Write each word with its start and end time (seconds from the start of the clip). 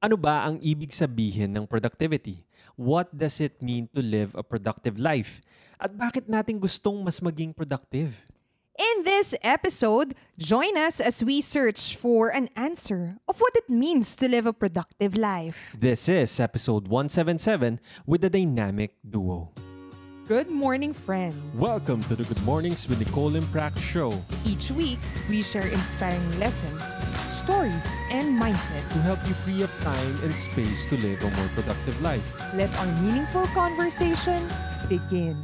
Ano 0.00 0.16
ba 0.16 0.48
ang 0.48 0.56
ibig 0.64 0.96
sabihin 0.96 1.52
ng 1.52 1.68
productivity? 1.68 2.48
What 2.72 3.12
does 3.12 3.36
it 3.36 3.60
mean 3.60 3.84
to 3.92 4.00
live 4.00 4.32
a 4.32 4.40
productive 4.40 4.96
life? 4.96 5.44
At 5.76 5.92
bakit 5.92 6.24
natin 6.24 6.56
gustong 6.56 7.04
mas 7.04 7.20
maging 7.20 7.52
productive? 7.52 8.24
In 8.80 9.04
this 9.04 9.36
episode, 9.44 10.16
join 10.40 10.72
us 10.80 11.04
as 11.04 11.20
we 11.20 11.44
search 11.44 12.00
for 12.00 12.32
an 12.32 12.48
answer 12.56 13.20
of 13.28 13.44
what 13.44 13.52
it 13.52 13.68
means 13.68 14.16
to 14.16 14.24
live 14.24 14.48
a 14.48 14.56
productive 14.56 15.20
life. 15.20 15.76
This 15.76 16.08
is 16.08 16.32
episode 16.40 16.88
177 16.88 17.76
with 18.08 18.24
the 18.24 18.32
Dynamic 18.32 18.96
Duo. 19.04 19.52
Good 20.28 20.48
morning, 20.48 20.92
friends. 20.92 21.34
Welcome 21.60 22.02
to 22.06 22.14
the 22.14 22.22
Good 22.22 22.40
Mornings 22.44 22.86
with 22.88 23.00
Nicole 23.00 23.34
and 23.34 23.42
Prac 23.50 23.76
show 23.78 24.14
Each 24.46 24.70
week, 24.70 24.98
we 25.28 25.42
share 25.42 25.66
inspiring 25.66 26.22
lessons, 26.38 27.02
stories, 27.26 27.88
and 28.14 28.38
mindsets. 28.40 28.94
to 28.94 28.98
help 29.02 29.18
you 29.26 29.34
free 29.42 29.62
up 29.66 29.70
time 29.82 30.14
and 30.22 30.30
space 30.30 30.86
to 30.88 30.96
live 31.02 31.18
a 31.26 31.30
more 31.34 31.50
productive 31.58 31.98
life. 32.00 32.22
Let 32.54 32.70
our 32.78 32.86
meaningful 33.02 33.46
conversation 33.58 34.46
begin. 34.88 35.34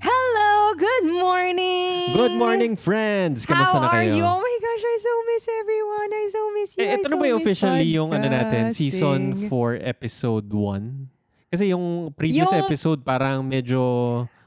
Hello, 0.00 0.72
good 0.80 1.04
morning. 1.12 2.16
Good 2.16 2.38
morning, 2.40 2.74
friends! 2.80 3.44
Kamusta 3.44 3.76
How 3.76 3.86
na 3.86 3.88
kayo? 3.92 4.08
are 4.08 4.08
you? 4.16 4.24
Oh 4.24 4.40
my 4.40 4.56
gosh, 4.58 4.82
I 4.88 4.96
so 5.04 5.12
miss 5.28 5.44
everyone. 5.60 6.08
I 6.10 6.24
so 6.32 6.40
miss 6.56 6.68
you. 6.74 6.80
Eh, 6.80 6.88
I 6.88 6.96
ito 6.96 7.06
so 7.06 7.12
na 7.12 7.16
ba 7.20 7.26
yung 7.28 7.38
miss 7.44 7.46
officially 7.60 7.88
yung 7.92 8.10
ano 8.16 8.26
natin, 8.26 8.72
season 8.72 9.36
4, 9.52 9.78
episode 9.84 10.48
1? 10.48 11.11
Kasi 11.52 11.68
yung 11.68 12.08
previous 12.16 12.48
Yung- 12.48 12.64
episode 12.64 13.04
parang 13.04 13.44
medyo 13.44 13.80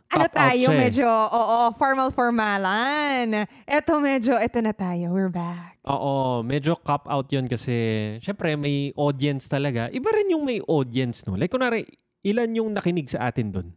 Ano 0.09 0.26
tayo, 0.26 0.70
siya 0.70 0.73
eh. 0.73 0.80
medyo, 0.80 1.05
oo, 1.05 1.70
formal-formalan. 1.76 3.46
Ito 3.63 4.00
medyo, 4.00 4.38
ito 4.38 4.58
na 4.58 4.72
tayo. 4.72 5.12
We're 5.12 5.30
back. 5.30 5.77
Oo, 5.84 6.41
medyo 6.41 6.73
cop 6.76 7.05
out 7.05 7.30
yun 7.30 7.46
kasi 7.46 7.73
syempre 8.20 8.55
may 8.55 8.90
audience 8.96 9.46
talaga. 9.46 9.86
Iba 9.91 10.10
rin 10.10 10.32
yung 10.32 10.41
may 10.41 10.58
audience, 10.63 11.26
no? 11.26 11.36
Like 11.36 11.52
kunwari, 11.52 11.86
ilan 12.22 12.49
yung 12.54 12.70
nakinig 12.72 13.05
sa 13.05 13.29
atin 13.29 13.51
doon? 13.51 13.68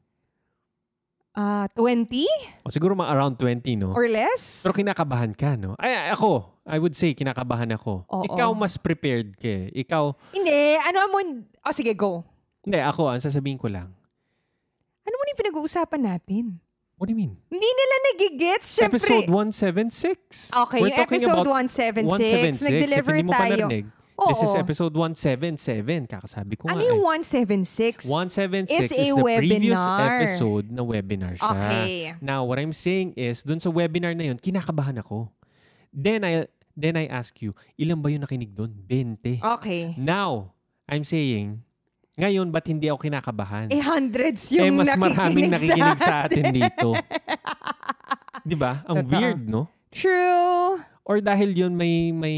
Ah, 1.34 1.68
20 1.76 2.24
O 2.64 2.72
siguro 2.72 2.94
mga 2.94 3.12
around 3.12 3.34
20, 3.36 3.76
no? 3.76 3.92
or 3.92 4.08
less? 4.08 4.64
Pero 4.64 4.72
kinakabahan 4.72 5.36
ka, 5.36 5.52
no? 5.54 5.76
Ay, 5.76 5.92
ay, 5.92 6.10
ako, 6.10 6.48
I 6.64 6.78
would 6.78 6.94
say 6.94 7.12
kinakabahan 7.12 7.70
ako. 7.72 8.04
Oo. 8.06 8.24
Ikaw 8.24 8.50
mas 8.56 8.74
prepared 8.76 9.36
ka. 9.36 9.48
eh. 9.48 9.68
Ikaw, 9.76 10.16
Hindi, 10.32 10.58
ano 10.78 10.98
mo, 11.08 11.18
oh 11.60 11.74
sige, 11.76 11.92
go. 11.92 12.22
Hindi, 12.68 12.78
ako, 12.84 13.02
ang 13.08 13.20
sasabihin 13.20 13.56
ko 13.56 13.72
lang. 13.72 13.88
Ano 15.02 15.14
mo 15.16 15.24
yung 15.24 15.40
pinag-uusapan 15.40 16.02
natin? 16.04 16.44
What 16.98 17.06
do 17.08 17.14
you 17.14 17.20
mean? 17.20 17.38
Hindi 17.48 17.64
nila 17.64 17.94
nagigets, 18.12 18.74
syempre. 18.74 18.98
Episode 18.98 19.30
176. 19.30 20.50
Okay, 20.50 20.80
We're 20.82 20.90
yung 20.92 21.06
episode 21.06 21.38
about 21.46 21.64
176, 21.64 22.58
176. 22.58 22.66
nag-deliver 22.66 23.12
If 23.14 23.18
hindi 23.22 23.26
mo 23.26 23.32
pa 23.32 23.40
tayo. 23.46 23.66
narinig, 23.70 23.86
This 24.18 24.42
is 24.42 24.50
Oo. 24.50 24.58
episode 24.58 24.94
177. 24.98 26.10
Kakasabi 26.10 26.58
ko 26.58 26.66
Ano 26.66 26.82
nga 26.82 26.90
yung 26.90 27.06
eh. 27.06 27.22
176? 27.22 28.10
176 28.10 28.66
is 28.66 28.90
is, 28.90 28.90
a 28.90 29.14
the 29.14 29.22
previous 29.38 29.78
webinar. 29.78 30.10
episode 30.18 30.66
na 30.74 30.82
webinar 30.82 31.32
siya. 31.38 31.54
Okay. 31.54 31.90
Now, 32.18 32.42
what 32.42 32.58
I'm 32.58 32.74
saying 32.74 33.14
is, 33.14 33.46
dun 33.46 33.62
sa 33.62 33.70
webinar 33.70 34.18
na 34.18 34.34
yun, 34.34 34.38
kinakabahan 34.42 34.98
ako. 34.98 35.30
Then 35.94 36.26
I, 36.26 36.50
then 36.74 36.98
I 36.98 37.06
ask 37.06 37.38
you, 37.38 37.54
ilan 37.78 38.02
ba 38.02 38.10
yung 38.10 38.26
nakinig 38.26 38.58
dun? 38.58 38.74
20. 38.90 39.38
Okay. 39.62 39.94
Now, 39.94 40.50
I'm 40.90 41.06
saying, 41.06 41.62
ngayon, 42.18 42.50
ba't 42.50 42.66
hindi 42.66 42.90
ako 42.90 42.98
kinakabahan? 43.06 43.70
Eh, 43.70 43.78
hundreds 43.78 44.50
eh, 44.50 44.66
yung 44.66 44.82
mas 44.82 44.90
maraming 44.98 45.48
nakikinig 45.48 45.54
nakikinig 45.54 45.98
sa 46.02 46.04
sa 46.04 46.14
atin 46.26 46.44
dito. 46.50 46.90
Di 48.48 48.56
ba? 48.58 48.82
Ang 48.90 49.06
Totoo. 49.06 49.12
weird, 49.14 49.40
no? 49.46 49.70
True. 49.94 50.82
Or 51.06 51.22
dahil 51.22 51.54
yun 51.54 51.72
may 51.72 52.10
may 52.10 52.36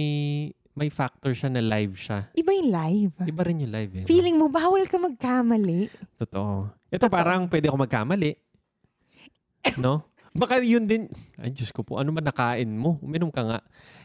may 0.77 0.89
factor 0.89 1.34
siya 1.34 1.51
na 1.51 1.61
live 1.61 1.97
siya. 1.98 2.31
Iba 2.33 2.51
yung 2.55 2.70
live. 2.70 3.14
Iba 3.25 3.42
rin 3.42 3.64
yung 3.64 3.73
live 3.73 3.92
eh. 3.97 4.03
no? 4.05 4.08
Feeling 4.08 4.36
mo, 4.39 4.47
bawal 4.48 4.84
ka 4.86 4.97
magkamali. 4.97 5.91
Totoo. 6.17 6.70
Ito 6.89 7.06
parang 7.08 7.48
pwede 7.48 7.69
ako 7.69 7.77
magkamali. 7.81 8.33
No? 9.77 10.08
Baka 10.33 10.62
yun 10.62 10.86
din, 10.89 11.11
ay 11.36 11.52
Diyos 11.52 11.68
ko 11.68 11.83
po, 11.85 11.98
ano 12.01 12.14
ba 12.14 12.23
nakain 12.23 12.70
mo? 12.70 12.97
Uminom 13.02 13.29
ka 13.29 13.42
nga. 13.45 13.58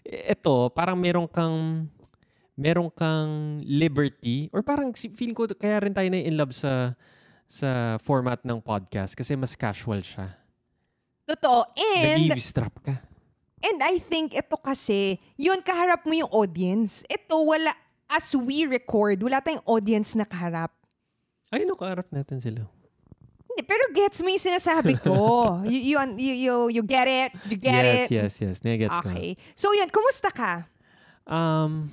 E- 0.03 0.33
Ito, 0.35 0.67
parang 0.73 0.97
meron 0.99 1.29
kang, 1.29 1.87
meron 2.55 2.87
kang 2.91 3.59
liberty, 3.67 4.47
or 4.55 4.63
parang 4.63 4.95
feeling 4.95 5.35
ko, 5.35 5.47
kaya 5.51 5.83
rin 5.83 5.93
tayo 5.93 6.07
na 6.07 6.23
in 6.23 6.39
love 6.39 6.55
sa, 6.55 6.95
sa 7.45 7.99
format 8.01 8.39
ng 8.47 8.63
podcast 8.63 9.13
kasi 9.13 9.35
mas 9.35 9.53
casual 9.53 9.99
siya. 9.99 10.31
Totoo. 11.27 11.67
And, 11.75 12.31
Nag-eavesdrop 12.31 12.75
ka. 12.79 12.95
and 13.65 13.79
I 13.83 13.99
think 13.99 14.37
ito 14.37 14.55
kasi, 14.55 15.19
yun, 15.35 15.59
kaharap 15.59 16.07
mo 16.07 16.13
yung 16.15 16.31
audience. 16.31 17.03
Ito, 17.11 17.43
wala, 17.43 17.73
as 18.07 18.31
we 18.37 18.63
record, 18.69 19.19
wala 19.19 19.41
tayong 19.41 19.65
audience 19.67 20.15
na 20.15 20.23
kaharap. 20.23 20.71
Ay, 21.49 21.65
no, 21.65 21.75
kaarap 21.75 22.07
natin 22.13 22.37
sila. 22.37 22.63
Hindi, 23.55 23.61
pero 23.63 23.87
gets 23.95 24.19
mo 24.21 24.29
yung 24.29 24.45
sinasabi 24.45 24.99
ko. 24.99 25.15
you, 25.71 25.95
you, 25.95 25.97
you, 26.19 26.33
you, 26.35 26.55
you 26.79 26.83
get 26.83 27.07
it? 27.07 27.31
You 27.47 27.57
get 27.57 27.83
yes, 27.83 27.99
it? 28.05 28.07
yes, 28.11 28.31
yes. 28.41 28.55
Nagets 28.61 28.99
ko. 29.01 29.09
Okay. 29.09 29.39
So 29.55 29.71
yan, 29.71 29.89
kumusta 29.89 30.29
ka? 30.29 30.67
Um, 31.25 31.89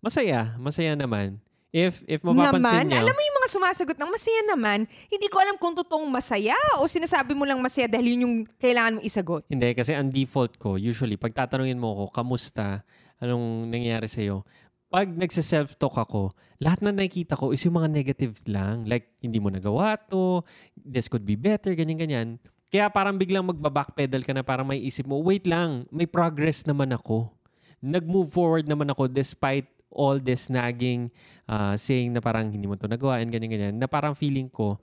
masaya. 0.00 0.56
Masaya 0.58 0.92
naman. 0.96 1.40
If, 1.70 2.02
if 2.10 2.18
Naman, 2.26 2.50
mapapansin 2.50 2.90
niyo. 2.90 2.98
alam 2.98 3.14
mo 3.14 3.22
yung 3.22 3.36
mga 3.38 3.50
sumasagot 3.54 3.94
ng 3.94 4.10
masaya 4.10 4.40
naman, 4.42 4.78
hindi 5.06 5.26
ko 5.30 5.38
alam 5.38 5.54
kung 5.54 5.70
totoong 5.70 6.10
masaya 6.10 6.58
o 6.82 6.90
sinasabi 6.90 7.30
mo 7.30 7.46
lang 7.46 7.62
masaya 7.62 7.86
dahil 7.86 8.18
yun 8.18 8.20
yung 8.26 8.36
kailangan 8.58 8.98
mong 8.98 9.06
isagot. 9.06 9.46
Hindi, 9.46 9.70
kasi 9.78 9.94
ang 9.94 10.10
default 10.10 10.58
ko, 10.58 10.74
usually, 10.74 11.14
pag 11.14 11.30
tatanungin 11.30 11.78
mo 11.78 11.94
ako, 11.94 12.04
kamusta, 12.10 12.82
anong 13.22 13.70
nangyayari 13.70 14.10
sa'yo, 14.10 14.42
pag 14.90 15.06
nagsa-self-talk 15.06 15.94
ako, 15.94 16.34
lahat 16.58 16.82
na 16.82 16.90
nakikita 16.90 17.38
ko 17.38 17.54
is 17.54 17.62
yung 17.62 17.78
mga 17.78 17.94
negatives 17.94 18.42
lang. 18.50 18.82
Like, 18.90 19.14
hindi 19.22 19.38
mo 19.38 19.54
nagawa 19.54 19.94
to, 20.10 20.42
this 20.74 21.06
could 21.06 21.22
be 21.22 21.38
better, 21.38 21.70
ganyan-ganyan. 21.78 22.42
Kaya 22.66 22.90
parang 22.90 23.14
biglang 23.14 23.46
magbabackpedal 23.46 24.26
ka 24.26 24.34
na 24.34 24.42
parang 24.42 24.66
may 24.66 24.82
isip 24.82 25.06
mo, 25.06 25.22
wait 25.22 25.46
lang, 25.46 25.86
may 25.94 26.10
progress 26.10 26.66
naman 26.66 26.90
ako. 26.90 27.30
Nag-move 27.78 28.34
forward 28.34 28.66
naman 28.66 28.90
ako 28.90 29.06
despite 29.06 29.70
all 29.90 30.22
this 30.22 30.48
nagging, 30.48 31.10
uh, 31.50 31.74
saying 31.76 32.14
na 32.14 32.22
parang 32.22 32.50
hindi 32.50 32.66
mo 32.66 32.78
to 32.78 32.86
nagawa 32.86 33.20
and 33.20 33.30
ganyan-ganyan, 33.34 33.76
na 33.76 33.90
parang 33.90 34.14
feeling 34.14 34.48
ko, 34.48 34.78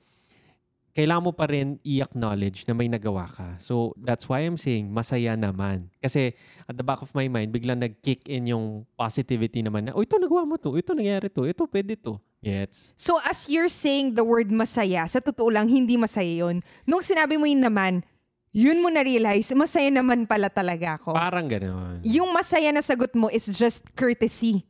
kailangan 0.98 1.30
mo 1.30 1.34
pa 1.34 1.46
rin 1.46 1.78
i-acknowledge 1.86 2.66
na 2.66 2.74
may 2.74 2.90
nagawa 2.90 3.30
ka. 3.30 3.62
So, 3.62 3.94
that's 4.02 4.26
why 4.26 4.42
I'm 4.42 4.58
saying, 4.58 4.90
masaya 4.90 5.38
naman. 5.38 5.94
Kasi, 6.02 6.34
at 6.66 6.74
the 6.74 6.82
back 6.82 7.06
of 7.06 7.14
my 7.14 7.30
mind, 7.30 7.54
biglang 7.54 7.86
nag-kick 7.86 8.26
in 8.26 8.50
yung 8.50 8.82
positivity 8.98 9.62
naman 9.62 9.88
na, 9.88 9.92
oh, 9.94 10.02
ito 10.02 10.18
nagawa 10.18 10.50
mo 10.50 10.58
to, 10.58 10.74
ito 10.74 10.98
nangyari 10.98 11.30
to, 11.30 11.46
ito 11.46 11.70
pwede 11.70 11.94
to. 12.02 12.18
Gets? 12.38 12.94
So 12.94 13.18
as 13.26 13.50
you're 13.50 13.70
saying 13.70 14.14
the 14.14 14.22
word 14.22 14.54
masaya, 14.54 15.10
sa 15.10 15.18
totoo 15.18 15.50
lang, 15.50 15.66
hindi 15.66 15.98
masaya 15.98 16.46
yun. 16.46 16.62
Nung 16.86 17.02
sinabi 17.02 17.34
mo 17.38 17.50
yun 17.50 17.66
naman, 17.66 18.06
yun 18.54 18.82
mo 18.82 18.90
na-realize, 18.90 19.54
masaya 19.58 19.90
naman 19.90 20.30
pala 20.30 20.50
talaga 20.50 21.02
ako. 21.02 21.18
Parang 21.18 21.46
gano'n. 21.46 22.02
yung 22.06 22.30
masaya 22.34 22.70
na 22.74 22.82
sagot 22.82 23.14
mo 23.14 23.30
is 23.30 23.50
just 23.54 23.86
courtesy. 23.94 24.66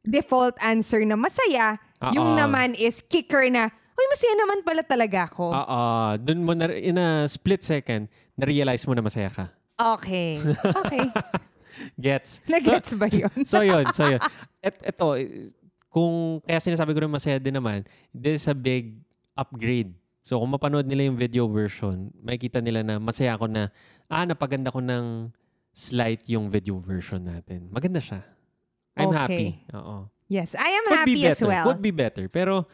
Default 0.00 0.56
answer 0.64 1.04
na 1.04 1.12
masaya, 1.12 1.76
yung 2.16 2.32
Oo. 2.32 2.38
naman 2.40 2.72
is 2.72 3.04
kicker 3.04 3.44
na, 3.52 3.68
uy, 3.68 4.06
masaya 4.08 4.34
naman 4.40 4.58
pala 4.64 4.80
talaga 4.80 5.28
ako. 5.28 5.52
Oo. 5.52 5.82
Dun 6.16 6.40
mo, 6.40 6.56
na, 6.56 6.72
in 6.72 6.96
a 6.96 7.28
split 7.28 7.60
second, 7.60 8.08
na-realize 8.32 8.88
mo 8.88 8.96
na 8.96 9.04
masaya 9.04 9.28
ka. 9.28 9.52
Okay. 9.76 10.40
Okay. 10.64 11.04
Gets? 12.04 12.40
Nag-gets 12.48 12.96
ba 12.96 13.12
yun? 13.12 13.44
So, 13.50 13.60
yun. 13.60 13.84
So, 13.92 14.08
yun. 14.08 14.20
Et, 14.64 14.72
eto, 14.88 15.20
kung, 15.92 16.40
kaya 16.48 16.64
sinasabi 16.64 16.96
ko 16.96 17.04
rin 17.04 17.12
masaya 17.12 17.36
din 17.36 17.60
naman, 17.60 17.84
this 18.08 18.44
is 18.44 18.48
a 18.48 18.56
big 18.56 18.96
upgrade. 19.36 19.92
So, 20.24 20.40
kung 20.40 20.52
mapanood 20.52 20.88
nila 20.88 21.12
yung 21.12 21.20
video 21.20 21.44
version, 21.44 22.08
makikita 22.24 22.64
nila 22.64 22.80
na 22.80 22.96
masaya 22.96 23.36
ako 23.36 23.52
na, 23.52 23.68
ah, 24.08 24.24
napaganda 24.24 24.72
ko 24.72 24.80
ng 24.80 25.28
slight 25.76 26.24
yung 26.28 26.48
video 26.48 26.80
version 26.80 27.20
natin. 27.20 27.68
Maganda 27.68 28.00
siya. 28.00 28.24
I'm 29.00 29.10
Okay. 29.10 29.16
happy. 29.16 29.48
Oo. 29.74 29.96
Yes, 30.30 30.54
I 30.54 30.70
am 30.70 30.84
Could 30.86 30.98
happy 31.02 31.14
be 31.16 31.26
as 31.26 31.40
well. 31.42 31.66
Could 31.66 31.82
be 31.82 31.90
better. 31.90 32.30
Pero, 32.30 32.68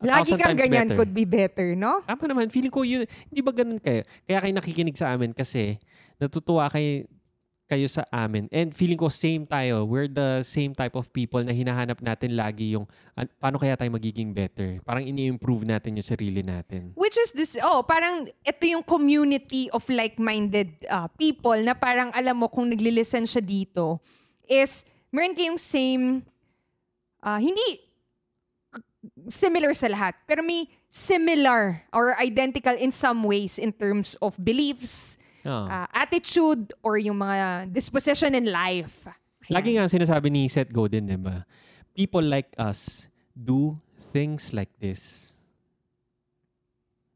a 0.00 0.04
Lagi 0.06 0.32
kang 0.32 0.56
ganyan, 0.56 0.88
better. 0.88 0.96
could 0.96 1.12
be 1.12 1.28
better, 1.28 1.76
no? 1.76 2.00
Tama 2.08 2.24
naman. 2.24 2.48
Feeling 2.48 2.72
ko 2.72 2.80
yun, 2.80 3.04
hindi 3.28 3.40
ba 3.44 3.52
ganun 3.52 3.76
kayo? 3.76 4.00
Kaya 4.24 4.38
kayo 4.40 4.52
nakikinig 4.56 4.96
sa 4.96 5.12
amin 5.12 5.36
kasi 5.36 5.76
natutuwa 6.16 6.72
kayo, 6.72 7.04
kayo 7.68 7.84
sa 7.84 8.08
amin. 8.08 8.48
And 8.48 8.72
feeling 8.72 8.96
ko 8.96 9.12
same 9.12 9.44
tayo. 9.44 9.84
We're 9.84 10.08
the 10.08 10.40
same 10.40 10.72
type 10.72 10.96
of 10.96 11.12
people 11.12 11.44
na 11.44 11.52
hinahanap 11.52 12.00
natin 12.00 12.32
lagi 12.32 12.74
yung 12.74 12.88
an- 13.14 13.30
paano 13.36 13.60
kaya 13.60 13.76
tayo 13.76 13.92
magiging 13.92 14.32
better. 14.32 14.80
Parang 14.82 15.04
ini-improve 15.04 15.62
natin 15.62 15.94
yung 15.94 16.08
sarili 16.08 16.40
natin. 16.40 16.96
Which 16.96 17.14
is 17.14 17.30
this, 17.30 17.60
oh, 17.60 17.84
parang 17.84 18.24
ito 18.40 18.64
yung 18.64 18.82
community 18.82 19.68
of 19.70 19.84
like-minded 19.86 20.80
uh, 20.88 21.12
people 21.14 21.60
na 21.60 21.76
parang 21.76 22.08
alam 22.10 22.40
mo 22.40 22.48
kung 22.48 22.66
nagli-listen 22.66 23.22
siya 23.22 23.38
dito 23.38 24.00
is 24.48 24.82
meron 25.10 25.34
kayong 25.34 25.58
same, 25.58 26.22
uh, 27.22 27.38
hindi 27.38 27.84
similar 29.28 29.74
sa 29.74 29.90
lahat, 29.90 30.14
pero 30.26 30.42
may 30.42 30.66
similar 30.90 31.82
or 31.94 32.18
identical 32.18 32.74
in 32.74 32.90
some 32.90 33.22
ways 33.22 33.58
in 33.58 33.70
terms 33.70 34.18
of 34.18 34.34
beliefs, 34.42 35.18
Oo. 35.46 35.66
uh, 35.70 35.86
attitude, 35.94 36.74
or 36.82 36.98
yung 36.98 37.18
mga 37.18 37.70
disposition 37.70 38.34
in 38.34 38.50
life. 38.50 39.06
Ayan. 39.46 39.54
Lagi 39.54 39.70
nga 39.78 39.86
sinasabi 39.88 40.28
ni 40.30 40.50
Seth 40.50 40.70
Godin, 40.70 41.06
di 41.06 41.18
ba? 41.18 41.46
people 41.94 42.22
like 42.22 42.48
us 42.56 43.08
do 43.36 43.76
things 44.12 44.54
like 44.54 44.70
this. 44.80 45.34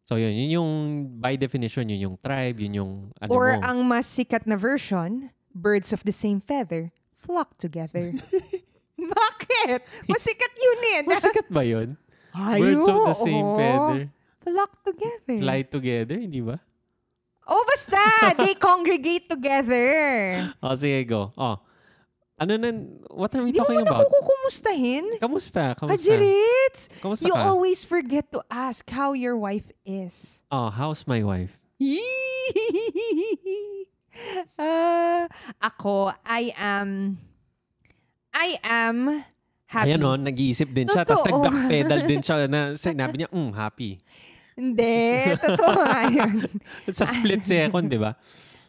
So 0.05 0.21
yun, 0.21 0.37
yun 0.37 0.51
yung 0.61 0.71
by 1.17 1.37
definition, 1.41 1.89
yun 1.89 2.01
yung 2.13 2.17
tribe, 2.21 2.61
yun 2.61 2.75
yung 2.75 2.93
ano 3.17 3.31
Or 3.33 3.57
mo. 3.57 3.65
ang 3.65 3.79
mas 3.89 4.05
sikat 4.05 4.45
na 4.45 4.61
version, 4.61 5.33
birds 5.57 5.97
of 5.97 6.05
the 6.05 6.13
same 6.13 6.45
feather 6.45 6.93
flock 7.25 7.57
together. 7.57 8.13
Bakit? 9.17 9.81
Mas 10.07 10.23
sikat 10.23 10.53
yun 10.55 10.79
eh. 10.95 11.01
Masikat 11.09 11.49
ba 11.49 11.65
yun? 11.65 11.97
Ay, 12.37 12.61
Birds 12.61 12.85
of 12.87 12.99
the 13.09 13.17
same 13.17 13.47
oo. 13.47 13.57
feather. 13.57 14.03
Flock 14.45 14.73
together. 14.85 15.39
Fly 15.41 15.61
together, 15.65 16.17
hindi 16.21 16.45
ba? 16.45 16.61
Oh, 17.49 17.61
basta! 17.65 18.01
They 18.41 18.57
congregate 18.57 19.29
together. 19.29 19.89
Oh, 20.61 20.77
sige, 20.77 21.05
go. 21.05 21.33
Oh. 21.37 21.61
Ano 22.35 22.59
na, 22.59 22.73
what 23.15 23.31
are 23.37 23.47
we 23.47 23.55
Hindi 23.55 23.61
mo 23.63 23.69
talking 23.69 23.87
about? 23.87 24.01
ako 24.01 24.11
kukumustahin. 24.11 25.05
Kamusta? 25.23 25.79
Kamusta? 25.79 25.95
Kajirits! 25.95 26.91
Kamusta 26.99 27.31
You 27.31 27.35
ka? 27.37 27.47
always 27.47 27.87
forget 27.87 28.27
to 28.35 28.43
ask 28.51 28.83
how 28.91 29.15
your 29.15 29.39
wife 29.39 29.71
is. 29.87 30.43
Oh, 30.51 30.67
how's 30.69 31.07
my 31.07 31.23
wife? 31.23 31.57
Ah, 34.55 35.27
ako, 35.59 36.15
I 36.23 36.55
am, 36.55 37.19
I 38.31 38.49
am 38.63 38.99
happy. 39.67 39.91
Ayan 39.91 40.07
o, 40.07 40.15
nag-iisip 40.15 40.71
din 40.71 40.87
siya. 40.87 41.03
Tapos 41.03 41.27
nag-backpedal 41.27 42.01
din 42.07 42.23
siya 42.23 42.47
na 42.47 42.79
sinabi 42.79 43.23
niya, 43.23 43.29
mm, 43.31 43.51
happy. 43.55 43.99
Hindi, 44.55 45.35
totoo 45.43 45.75
nga 45.83 46.03
yun. 46.07 46.47
Sa 46.97 47.05
split 47.11 47.43
second, 47.43 47.91
di 47.91 47.99
ba? 47.99 48.15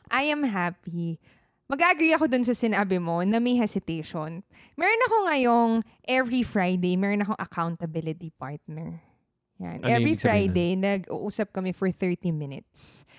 I 0.09 0.33
am 0.33 0.41
happy. 0.41 1.21
Mag-agree 1.65 2.13
ako 2.13 2.29
dun 2.29 2.45
sa 2.45 2.53
sinabi 2.53 3.01
mo 3.01 3.25
na 3.25 3.41
may 3.41 3.57
hesitation. 3.57 4.45
Meron 4.77 5.05
ako 5.09 5.15
ngayong 5.25 5.71
every 6.05 6.45
Friday, 6.45 6.93
meron 6.93 7.25
akong 7.25 7.41
accountability 7.41 8.29
partner. 8.37 9.01
Yan. 9.57 9.81
Ano 9.81 9.89
every 9.89 10.13
Friday, 10.13 10.77
nag-uusap 10.77 11.49
kami 11.49 11.73
for 11.73 11.89
30 11.89 12.29
minutes. 12.29 13.09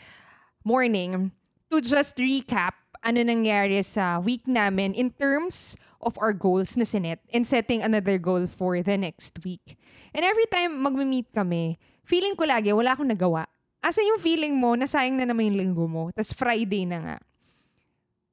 Morning, 0.63 1.35
to 1.77 1.85
just 1.85 2.17
recap 2.17 2.73
ano 3.05 3.21
nangyari 3.21 3.85
sa 3.85 4.17
week 4.17 4.49
namin 4.49 4.97
in 4.97 5.13
terms 5.13 5.77
of 6.01 6.17
our 6.17 6.33
goals 6.33 6.73
na 6.73 6.89
sinet 6.89 7.21
and 7.37 7.45
setting 7.45 7.85
another 7.85 8.17
goal 8.17 8.49
for 8.49 8.81
the 8.81 8.97
next 8.97 9.37
week. 9.45 9.77
And 10.17 10.25
every 10.25 10.49
time 10.49 10.81
magme-meet 10.81 11.37
kami, 11.37 11.77
feeling 12.01 12.33
ko 12.33 12.49
lagi 12.49 12.73
wala 12.73 12.97
akong 12.97 13.13
nagawa. 13.13 13.45
Asa 13.85 14.01
yung 14.01 14.19
feeling 14.25 14.57
mo, 14.57 14.73
nasayang 14.73 15.21
na 15.21 15.29
naman 15.29 15.53
yung 15.53 15.59
linggo 15.61 15.85
mo, 15.85 16.09
tas 16.17 16.33
Friday 16.33 16.89
na 16.89 16.99
nga. 17.05 17.17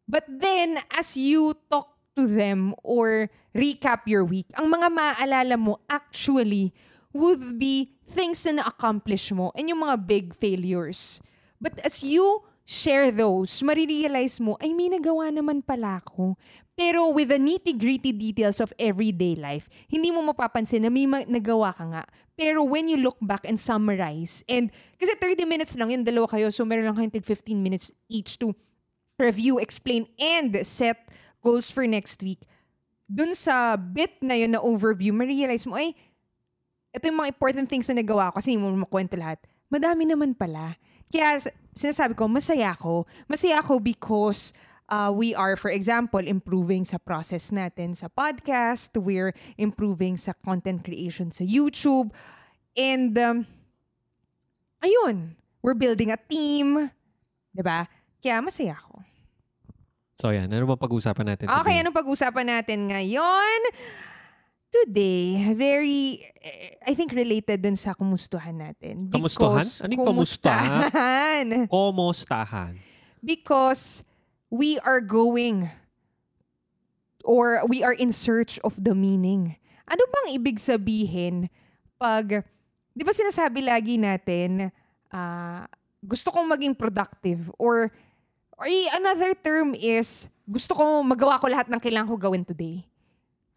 But 0.08 0.24
then, 0.26 0.80
as 0.96 1.20
you 1.20 1.60
talk 1.68 1.94
to 2.16 2.24
them 2.24 2.74
or 2.80 3.28
recap 3.52 4.08
your 4.08 4.24
week, 4.24 4.48
ang 4.56 4.72
mga 4.72 4.88
maaalala 4.88 5.60
mo 5.60 5.84
actually 5.92 6.72
would 7.12 7.60
be 7.60 7.92
things 8.08 8.42
na 8.48 8.64
na-accomplish 8.64 9.36
mo 9.36 9.52
and 9.54 9.68
yung 9.68 9.84
mga 9.84 10.00
big 10.08 10.26
failures. 10.34 11.20
But 11.62 11.78
as 11.86 12.02
you 12.02 12.42
share 12.64 13.12
those, 13.12 13.52
marirealize 13.60 14.40
mo, 14.40 14.56
ay 14.64 14.72
may 14.72 14.88
nagawa 14.88 15.32
naman 15.32 15.64
pala 15.64 16.00
ako. 16.00 16.40
Pero 16.74 17.14
with 17.14 17.30
the 17.30 17.38
nitty-gritty 17.38 18.18
details 18.18 18.58
of 18.58 18.74
everyday 18.82 19.38
life, 19.38 19.70
hindi 19.86 20.10
mo 20.10 20.26
mapapansin 20.26 20.82
na 20.82 20.90
may 20.90 21.06
ma- 21.06 21.28
nagawa 21.30 21.70
ka 21.70 21.86
nga. 21.86 22.04
Pero 22.34 22.66
when 22.66 22.90
you 22.90 22.98
look 22.98 23.20
back 23.22 23.46
and 23.46 23.62
summarize, 23.62 24.42
and 24.50 24.74
kasi 24.98 25.14
30 25.22 25.46
minutes 25.46 25.78
lang 25.78 25.94
yun, 25.94 26.02
dalawa 26.02 26.26
kayo, 26.34 26.50
so 26.50 26.66
meron 26.66 26.90
lang 26.90 26.98
kayong 26.98 27.14
tig 27.14 27.28
15 27.30 27.62
minutes 27.62 27.94
each 28.10 28.42
to 28.42 28.58
review, 29.22 29.62
explain, 29.62 30.10
and 30.18 30.58
set 30.66 31.14
goals 31.46 31.70
for 31.70 31.86
next 31.86 32.26
week. 32.26 32.42
Dun 33.06 33.38
sa 33.38 33.78
bit 33.78 34.18
na 34.26 34.34
yun 34.34 34.58
na 34.58 34.62
overview, 34.66 35.14
ma-realize 35.14 35.70
mo, 35.70 35.78
ay, 35.78 35.94
ito 36.90 37.04
yung 37.06 37.22
mga 37.22 37.38
important 37.38 37.68
things 37.70 37.86
na 37.94 38.02
nagawa 38.02 38.34
ko 38.34 38.42
kasi 38.42 38.58
hindi 38.58 38.66
mo 38.66 38.74
makwento 38.82 39.14
lahat. 39.14 39.38
Madami 39.70 40.10
naman 40.10 40.34
pala. 40.34 40.78
Kaya 41.14 41.38
sinasabi 41.74 42.14
ko, 42.18 42.30
masaya 42.30 42.74
ako. 42.74 43.06
Masaya 43.28 43.60
ako 43.60 43.82
because 43.84 44.54
uh, 44.90 45.12
we 45.14 45.34
are, 45.36 45.58
for 45.58 45.74
example, 45.74 46.22
improving 46.22 46.86
sa 46.86 46.98
process 47.02 47.50
natin 47.50 47.98
sa 47.98 48.08
podcast. 48.10 48.94
We're 48.98 49.34
improving 49.58 50.18
sa 50.18 50.34
content 50.34 50.86
creation 50.86 51.34
sa 51.34 51.44
YouTube. 51.44 52.14
And, 52.74 53.14
um, 53.18 53.46
ayun, 54.82 55.38
we're 55.62 55.78
building 55.78 56.10
a 56.14 56.18
team. 56.18 56.90
ba? 57.54 57.86
Kaya 58.24 58.42
masaya 58.42 58.78
ako. 58.80 59.04
So 60.14 60.30
yan, 60.30 60.48
ano 60.54 60.70
ba 60.70 60.78
pag-uusapan 60.78 61.36
natin 61.36 61.46
today? 61.50 61.60
Okay, 61.60 61.76
anong 61.82 61.98
pag-usapan 61.98 62.46
natin 62.48 62.88
ngayon? 62.88 63.60
Today, 64.74 65.54
very, 65.54 66.26
eh, 66.42 66.82
I 66.82 66.98
think 66.98 67.14
related 67.14 67.62
dun 67.62 67.78
sa 67.78 67.94
kumustuhan 67.94 68.58
natin. 68.58 69.14
Kamustuhan? 69.14 69.62
Ano 69.86 69.94
kamustahan? 70.02 70.90
kumustahan. 70.90 71.46
Komostahan. 71.70 72.74
Because 73.22 74.02
we 74.50 74.82
are 74.82 74.98
going 74.98 75.70
or 77.22 77.62
we 77.70 77.86
are 77.86 77.94
in 77.94 78.10
search 78.10 78.58
of 78.66 78.74
the 78.82 78.98
meaning. 78.98 79.54
Ano 79.86 80.04
bang 80.10 80.42
ibig 80.42 80.58
sabihin 80.58 81.54
pag, 82.02 82.42
di 82.98 83.04
ba 83.06 83.14
sinasabi 83.14 83.62
lagi 83.62 84.02
natin, 84.02 84.74
ah, 85.14 85.70
gusto 86.02 86.34
kong 86.34 86.50
maging 86.50 86.74
productive 86.74 87.54
or, 87.62 87.94
or 88.58 88.66
another 88.98 89.38
term 89.38 89.78
is, 89.78 90.34
gusto 90.50 90.74
ko 90.74 91.06
magawa 91.06 91.38
ko 91.38 91.46
lahat 91.46 91.70
ng 91.70 91.78
kailangan 91.80 92.10
ko 92.10 92.18
gawin 92.18 92.42
today. 92.42 92.84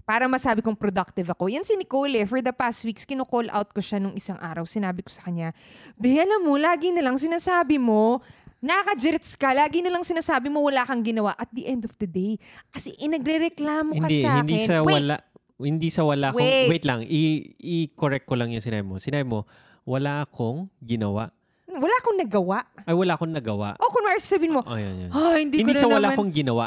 Para 0.06 0.30
masabi 0.30 0.62
kong 0.62 0.78
productive 0.78 1.26
ako. 1.26 1.50
Yan 1.50 1.66
si 1.66 1.74
Nicole 1.74 2.22
eh. 2.22 2.24
For 2.24 2.38
the 2.38 2.54
past 2.54 2.86
weeks, 2.86 3.02
kino-call 3.02 3.50
out 3.50 3.74
ko 3.74 3.82
siya 3.82 3.98
nung 3.98 4.14
isang 4.14 4.38
araw. 4.38 4.62
Sinabi 4.62 5.02
ko 5.02 5.10
sa 5.10 5.26
kanya, 5.26 5.50
Be, 5.98 6.14
alam 6.14 6.46
mo, 6.46 6.54
lagi 6.54 6.94
na 6.94 7.02
lang 7.02 7.18
sinasabi 7.18 7.74
mo, 7.74 8.22
nakaka-jirits 8.62 9.34
ka, 9.34 9.50
lagi 9.50 9.82
na 9.82 9.90
lang 9.90 10.06
sinasabi 10.06 10.46
mo 10.46 10.62
wala 10.62 10.86
kang 10.86 11.02
ginawa. 11.02 11.34
At 11.34 11.50
the 11.50 11.66
end 11.66 11.82
of 11.82 11.98
the 11.98 12.06
day, 12.06 12.38
kasi 12.70 12.94
inagre-reklamo 13.02 13.98
ka 13.98 14.06
Hindi, 14.06 14.22
sa 14.22 14.28
akin. 14.30 14.40
hindi 14.46 14.56
sa 14.62 14.74
Wait, 14.80 14.94
wala. 14.94 15.16
Hindi 15.56 15.88
sa 15.90 16.02
wala 16.06 16.26
akong, 16.30 16.38
Wait. 16.38 16.68
wait 16.70 16.84
lang, 16.86 17.00
i- 17.02 17.56
i-correct 17.58 18.30
ko 18.30 18.38
lang 18.38 18.54
yung 18.54 18.62
sinabi 18.62 18.86
mo. 18.86 19.02
Sinabi 19.02 19.26
mo, 19.26 19.42
wala 19.82 20.22
akong 20.22 20.70
ginawa. 20.78 21.34
wala 21.66 21.94
akong 21.98 22.16
nagawa. 22.16 22.62
Ay, 22.86 22.94
wala 22.94 23.18
akong 23.18 23.34
nagawa. 23.34 23.74
O 23.76 23.90
kunwari 23.90 24.16
sabihin 24.16 24.54
mo, 24.54 24.62
Oh, 24.62 24.78
yan, 24.78 24.96
yan. 24.96 25.10
ah, 25.10 25.34
hindi, 25.34 25.60
Hindi 25.60 25.66
ko 25.66 25.74
na 25.74 25.82
sa 25.82 25.90
wala 25.90 26.08
naman 26.08 26.14
akong 26.14 26.30
ginawa. 26.32 26.66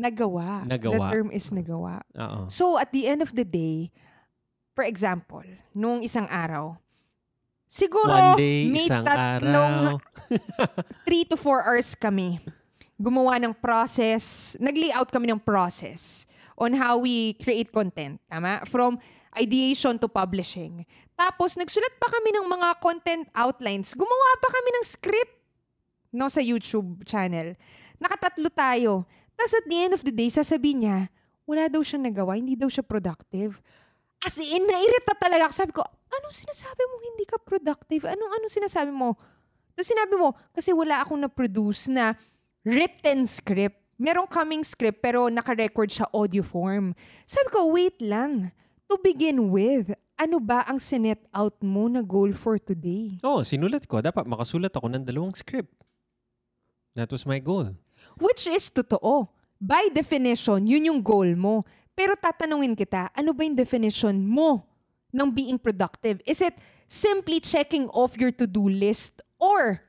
Nagawa. 0.00 0.64
Nagawa. 0.64 0.96
The 0.96 1.00
term 1.12 1.28
is 1.28 1.52
nagawa. 1.52 2.00
Oo. 2.16 2.48
So, 2.48 2.80
at 2.80 2.88
the 2.90 3.04
end 3.04 3.20
of 3.20 3.36
the 3.36 3.44
day, 3.44 3.92
for 4.72 4.88
example, 4.88 5.44
nung 5.76 6.00
isang 6.00 6.24
araw, 6.32 6.80
siguro 7.68 8.34
One 8.34 8.40
day, 8.40 8.72
may 8.72 8.88
isang 8.88 9.04
tatlong 9.04 10.00
araw. 10.00 11.04
3 11.04 11.30
to 11.30 11.36
4 11.36 11.68
hours 11.68 11.92
kami 11.92 12.40
gumawa 13.00 13.40
ng 13.40 13.56
process, 13.56 14.54
nag-layout 14.60 15.08
kami 15.08 15.32
ng 15.32 15.40
process 15.40 16.28
on 16.60 16.76
how 16.76 17.00
we 17.00 17.32
create 17.40 17.72
content. 17.72 18.20
Tama? 18.28 18.68
From 18.68 19.00
ideation 19.32 19.96
to 19.96 20.04
publishing. 20.04 20.84
Tapos, 21.16 21.56
nagsulat 21.56 21.96
pa 21.96 22.12
kami 22.12 22.36
ng 22.36 22.44
mga 22.44 22.68
content 22.84 23.24
outlines. 23.32 23.96
Gumawa 23.96 24.28
pa 24.36 24.48
kami 24.52 24.68
ng 24.76 24.84
script 24.84 25.34
no, 26.12 26.28
sa 26.28 26.44
YouTube 26.44 27.00
channel. 27.08 27.56
Nakatatlo 27.96 28.52
tayo. 28.52 29.08
Tapos 29.40 29.56
at 29.56 29.64
the 29.64 29.78
end 29.80 29.96
of 29.96 30.04
the 30.04 30.12
day, 30.12 30.28
sasabihin 30.28 30.84
niya, 30.84 31.08
wala 31.48 31.64
daw 31.72 31.80
siya 31.80 31.96
nagawa, 31.96 32.36
hindi 32.36 32.60
daw 32.60 32.68
siya 32.68 32.84
productive. 32.84 33.56
As 34.20 34.36
in, 34.36 34.68
nairita 34.68 35.16
talaga 35.16 35.48
ako. 35.48 35.54
Sabi 35.56 35.72
ko, 35.72 35.80
anong 36.12 36.36
sinasabi 36.36 36.82
mo 36.84 36.94
hindi 37.00 37.24
ka 37.24 37.40
productive? 37.40 38.04
Anong, 38.04 38.36
anong 38.36 38.52
sinasabi 38.52 38.92
mo? 38.92 39.16
Tapos 39.72 39.88
sinabi 39.88 40.14
mo, 40.20 40.36
kasi 40.52 40.76
wala 40.76 41.00
akong 41.00 41.24
na-produce 41.24 41.88
na 41.88 42.12
written 42.68 43.24
script. 43.24 43.80
Merong 43.96 44.28
coming 44.28 44.60
script 44.60 45.00
pero 45.00 45.32
naka-record 45.32 45.88
siya 45.88 46.04
audio 46.12 46.44
form. 46.44 46.92
Sabi 47.24 47.48
ko, 47.48 47.72
wait 47.72 47.96
lang. 48.04 48.52
To 48.92 49.00
begin 49.00 49.48
with, 49.48 49.96
ano 50.20 50.36
ba 50.36 50.68
ang 50.68 50.76
sinet 50.76 51.24
out 51.32 51.56
mo 51.64 51.88
na 51.88 52.04
goal 52.04 52.36
for 52.36 52.60
today? 52.60 53.16
Oo, 53.24 53.40
sinulat 53.40 53.88
ko. 53.88 54.04
Dapat 54.04 54.28
makasulat 54.28 54.76
ako 54.76 54.92
ng 54.92 55.08
dalawang 55.08 55.32
script. 55.32 55.72
That 56.92 57.08
was 57.08 57.24
my 57.24 57.40
goal. 57.40 57.72
Which 58.20 58.46
is 58.46 58.68
totoo. 58.70 59.26
By 59.60 59.88
definition, 59.92 60.64
yun 60.68 60.88
yung 60.88 61.00
goal 61.00 61.32
mo. 61.36 61.64
Pero 61.92 62.16
tatanungin 62.16 62.72
kita, 62.72 63.12
ano 63.12 63.36
ba 63.36 63.44
yung 63.44 63.56
definition 63.56 64.16
mo 64.24 64.64
ng 65.12 65.28
being 65.28 65.60
productive? 65.60 66.20
Is 66.24 66.40
it 66.40 66.56
simply 66.88 67.40
checking 67.44 67.88
off 67.92 68.16
your 68.16 68.32
to-do 68.32 68.72
list 68.72 69.20
or 69.36 69.84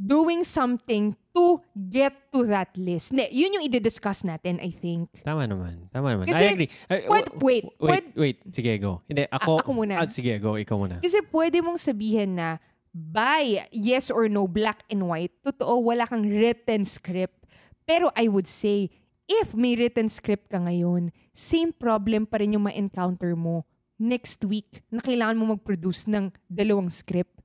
doing 0.00 0.40
something 0.40 1.12
to 1.36 1.60
get 1.76 2.16
to 2.32 2.48
that 2.48 2.72
list? 2.80 3.12
Ne, 3.12 3.28
yun 3.28 3.60
yung 3.60 3.64
i-discuss 3.68 4.24
natin, 4.24 4.56
I 4.60 4.72
think. 4.72 5.20
Tama 5.20 5.44
naman. 5.44 5.92
Tama 5.92 6.16
naman. 6.16 6.24
Kasi, 6.24 6.44
I 6.44 6.52
agree. 6.56 6.70
Ay, 6.88 6.98
wait, 7.08 7.28
w- 7.28 7.40
wait, 7.44 7.64
wait, 7.76 8.06
wait. 8.16 8.38
Sige, 8.48 8.72
go. 8.80 9.04
Hindi, 9.04 9.28
ako. 9.28 9.60
ako 9.60 9.70
muna. 9.84 10.00
Ah, 10.00 10.08
sige, 10.08 10.32
go. 10.40 10.56
Ikaw 10.56 10.76
muna. 10.80 10.96
Kasi 11.04 11.20
pwede 11.28 11.60
mong 11.60 11.76
sabihin 11.76 12.40
na 12.40 12.56
by 12.92 13.64
yes 13.72 14.12
or 14.12 14.28
no, 14.28 14.46
black 14.46 14.84
and 14.92 15.08
white, 15.08 15.32
totoo, 15.42 15.80
wala 15.80 16.04
kang 16.06 16.28
written 16.28 16.84
script. 16.84 17.48
Pero 17.88 18.12
I 18.14 18.28
would 18.28 18.46
say, 18.46 18.92
if 19.26 19.56
may 19.56 19.74
written 19.74 20.12
script 20.12 20.52
ka 20.52 20.60
ngayon, 20.60 21.10
same 21.32 21.72
problem 21.72 22.28
pa 22.28 22.38
rin 22.38 22.54
yung 22.54 22.68
ma-encounter 22.68 23.32
mo 23.32 23.64
next 23.96 24.44
week 24.44 24.84
na 24.92 25.00
kailangan 25.00 25.40
mo 25.40 25.56
mag-produce 25.56 26.06
ng 26.06 26.30
dalawang 26.46 26.92
script. 26.92 27.40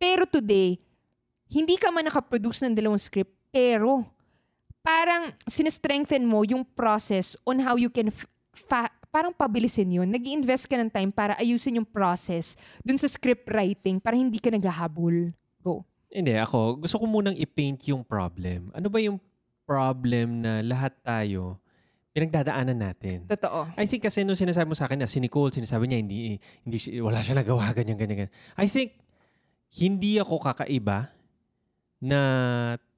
Pero 0.00 0.24
today, 0.24 0.80
hindi 1.52 1.76
ka 1.78 1.92
man 1.94 2.08
nakaproduce 2.08 2.66
ng 2.66 2.74
dalawang 2.74 3.00
script, 3.00 3.32
pero 3.54 4.02
parang 4.82 5.34
sinestrengthen 5.46 6.26
mo 6.26 6.42
yung 6.42 6.62
process 6.62 7.34
on 7.46 7.62
how 7.62 7.74
you 7.74 7.90
can 7.90 8.10
fa- 8.54 8.95
parang 9.16 9.32
pabilisin 9.32 9.88
yun. 9.88 10.04
nag 10.04 10.20
invest 10.20 10.68
ka 10.68 10.76
ng 10.76 10.92
time 10.92 11.08
para 11.08 11.32
ayusin 11.40 11.80
yung 11.80 11.88
process 11.88 12.52
dun 12.84 13.00
sa 13.00 13.08
script 13.08 13.48
writing 13.48 13.96
para 13.96 14.12
hindi 14.12 14.36
ka 14.36 14.52
naghahabol. 14.52 15.32
Go. 15.64 15.88
Hindi, 16.12 16.36
ako, 16.36 16.84
gusto 16.84 17.00
ko 17.00 17.08
munang 17.08 17.32
i-paint 17.40 17.80
yung 17.88 18.04
problem. 18.04 18.68
Ano 18.76 18.92
ba 18.92 19.00
yung 19.00 19.16
problem 19.64 20.44
na 20.44 20.60
lahat 20.60 20.92
tayo 21.00 21.56
pinagdadaanan 22.12 22.76
natin? 22.76 23.24
Totoo. 23.24 23.72
I 23.72 23.88
think 23.88 24.04
kasi 24.04 24.20
nung 24.20 24.36
sinasabi 24.36 24.68
mo 24.68 24.76
sa 24.76 24.84
akin 24.84 25.00
na 25.00 25.08
si 25.08 25.16
Nicole, 25.16 25.48
sinasabi 25.48 25.88
niya 25.88 25.98
hindi, 26.04 26.36
hindi 26.68 26.76
wala 27.00 27.24
siya 27.24 27.40
nagawa, 27.40 27.72
ganyan, 27.72 27.96
ganyan, 27.96 28.28
ganyan. 28.28 28.32
I 28.52 28.68
think 28.68 29.00
hindi 29.80 30.20
ako 30.20 30.44
kakaiba 30.44 31.08
na 32.04 32.20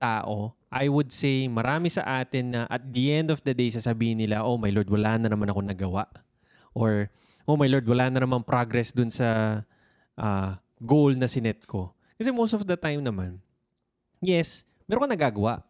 tao. 0.02 0.57
I 0.68 0.92
would 0.92 1.08
say 1.08 1.48
marami 1.48 1.88
sa 1.88 2.04
atin 2.20 2.52
na 2.52 2.60
at 2.68 2.84
the 2.84 3.08
end 3.12 3.32
of 3.32 3.40
the 3.40 3.56
day 3.56 3.72
sasabihin 3.72 4.20
nila, 4.20 4.44
oh 4.44 4.60
my 4.60 4.68
Lord, 4.68 4.88
wala 4.92 5.16
na 5.16 5.32
naman 5.32 5.48
ako 5.48 5.60
nagawa. 5.64 6.04
Or, 6.76 7.08
oh 7.48 7.56
my 7.56 7.68
Lord, 7.68 7.88
wala 7.88 8.12
na 8.12 8.20
naman 8.20 8.44
progress 8.44 8.92
dun 8.92 9.08
sa 9.08 9.60
ah, 10.20 10.60
goal 10.76 11.16
na 11.16 11.26
sinet 11.26 11.64
ko. 11.64 11.96
Kasi 12.20 12.28
most 12.28 12.52
of 12.52 12.68
the 12.68 12.76
time 12.76 13.00
naman, 13.00 13.40
yes, 14.20 14.68
meron 14.84 15.08
ka 15.08 15.16
nagagawa. 15.16 15.64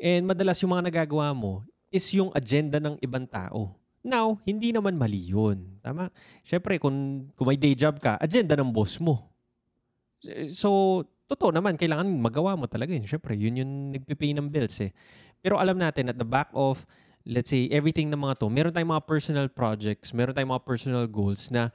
And 0.00 0.24
madalas 0.24 0.56
yung 0.64 0.72
mga 0.72 0.88
nagagawa 0.88 1.36
mo 1.36 1.60
is 1.92 2.08
yung 2.16 2.32
agenda 2.32 2.80
ng 2.80 2.96
ibang 3.04 3.28
tao. 3.28 3.76
Now, 4.00 4.40
hindi 4.48 4.72
naman 4.72 4.96
mali 4.96 5.28
yun. 5.28 5.76
Tama? 5.84 6.08
Siyempre, 6.40 6.80
kung, 6.80 7.28
kung 7.36 7.44
may 7.44 7.60
day 7.60 7.76
job 7.76 8.00
ka, 8.00 8.16
agenda 8.16 8.56
ng 8.56 8.72
boss 8.72 8.96
mo. 8.96 9.28
So, 10.48 11.04
totoo 11.30 11.54
naman, 11.54 11.78
kailangan 11.78 12.10
magawa 12.10 12.58
mo 12.58 12.66
talaga 12.66 12.90
yun. 12.90 13.06
Siyempre, 13.06 13.38
yun 13.38 13.62
yung 13.62 13.72
nagpipay 13.94 14.34
ng 14.34 14.50
bills 14.50 14.82
eh. 14.82 14.90
Pero 15.38 15.62
alam 15.62 15.78
natin, 15.78 16.10
at 16.10 16.18
the 16.18 16.26
back 16.26 16.50
of, 16.50 16.82
let's 17.22 17.54
say, 17.54 17.70
everything 17.70 18.10
ng 18.10 18.18
mga 18.18 18.42
to, 18.42 18.50
meron 18.50 18.74
tayong 18.74 18.90
mga 18.98 19.06
personal 19.06 19.46
projects, 19.46 20.10
meron 20.10 20.34
tayong 20.34 20.58
mga 20.58 20.66
personal 20.66 21.06
goals 21.06 21.46
na 21.54 21.70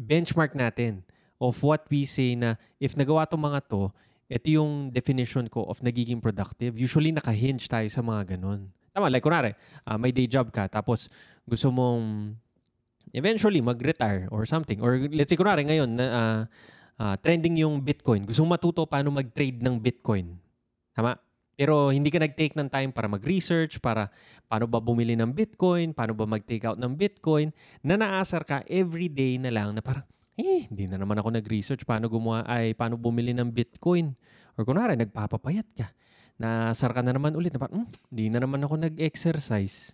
benchmark 0.00 0.56
natin 0.56 1.04
of 1.36 1.60
what 1.60 1.84
we 1.92 2.08
say 2.08 2.32
na 2.32 2.56
if 2.80 2.96
nagawa 2.96 3.28
to 3.28 3.36
mga 3.36 3.60
to, 3.68 3.92
ito 4.32 4.48
yung 4.48 4.88
definition 4.88 5.44
ko 5.52 5.68
of 5.68 5.84
nagiging 5.84 6.22
productive. 6.24 6.72
Usually, 6.72 7.12
nakahinge 7.12 7.68
tayo 7.68 7.84
sa 7.92 8.00
mga 8.00 8.34
ganun. 8.38 8.72
Tama, 8.96 9.12
like 9.12 9.20
kunwari, 9.20 9.52
ah, 9.84 10.00
may 10.00 10.16
day 10.16 10.24
job 10.24 10.48
ka, 10.48 10.64
tapos 10.72 11.12
gusto 11.44 11.68
mong 11.68 12.32
eventually 13.12 13.60
mag-retire 13.60 14.32
or 14.32 14.48
something. 14.48 14.80
Or 14.80 14.96
let's 15.12 15.28
say, 15.28 15.36
kunwari 15.36 15.68
ngayon, 15.68 15.90
na, 15.92 16.06
ah, 16.08 16.40
ah, 16.98 17.16
trending 17.16 17.62
yung 17.62 17.80
Bitcoin. 17.80 18.26
Gusto 18.26 18.44
mong 18.44 18.58
matuto 18.58 18.84
paano 18.84 19.12
mag-trade 19.14 19.60
ng 19.62 19.76
Bitcoin. 19.78 20.36
Tama? 20.92 21.16
Pero 21.52 21.92
hindi 21.92 22.08
ka 22.08 22.18
nag-take 22.18 22.56
ng 22.56 22.68
time 22.72 22.90
para 22.90 23.06
mag-research, 23.06 23.78
para 23.78 24.08
paano 24.48 24.64
ba 24.66 24.80
bumili 24.80 25.14
ng 25.14 25.30
Bitcoin, 25.30 25.92
paano 25.92 26.16
ba 26.16 26.24
mag-take 26.24 26.64
out 26.64 26.80
ng 26.80 26.96
Bitcoin, 26.96 27.52
na 27.84 28.00
naasar 28.00 28.42
ka 28.42 28.64
everyday 28.66 29.36
na 29.36 29.52
lang 29.52 29.76
na 29.76 29.84
parang, 29.84 30.02
eh, 30.34 30.66
hindi 30.66 30.88
na 30.88 30.96
naman 30.96 31.20
ako 31.20 31.28
nag-research 31.38 31.84
paano 31.84 32.08
gumawa, 32.08 32.42
ay, 32.48 32.72
paano 32.72 32.96
bumili 32.96 33.36
ng 33.36 33.52
Bitcoin. 33.52 34.16
Or 34.56 34.64
kunwari, 34.64 34.96
nagpapapayat 34.96 35.68
ka. 35.76 35.92
Nasar 36.40 36.96
ka 36.96 37.04
na 37.04 37.12
naman 37.12 37.36
ulit. 37.36 37.52
Na 37.52 37.60
parang, 37.60 37.84
hmm, 37.84 37.88
hindi 38.10 38.26
na 38.32 38.40
naman 38.40 38.64
ako 38.64 38.74
nag-exercise. 38.88 39.92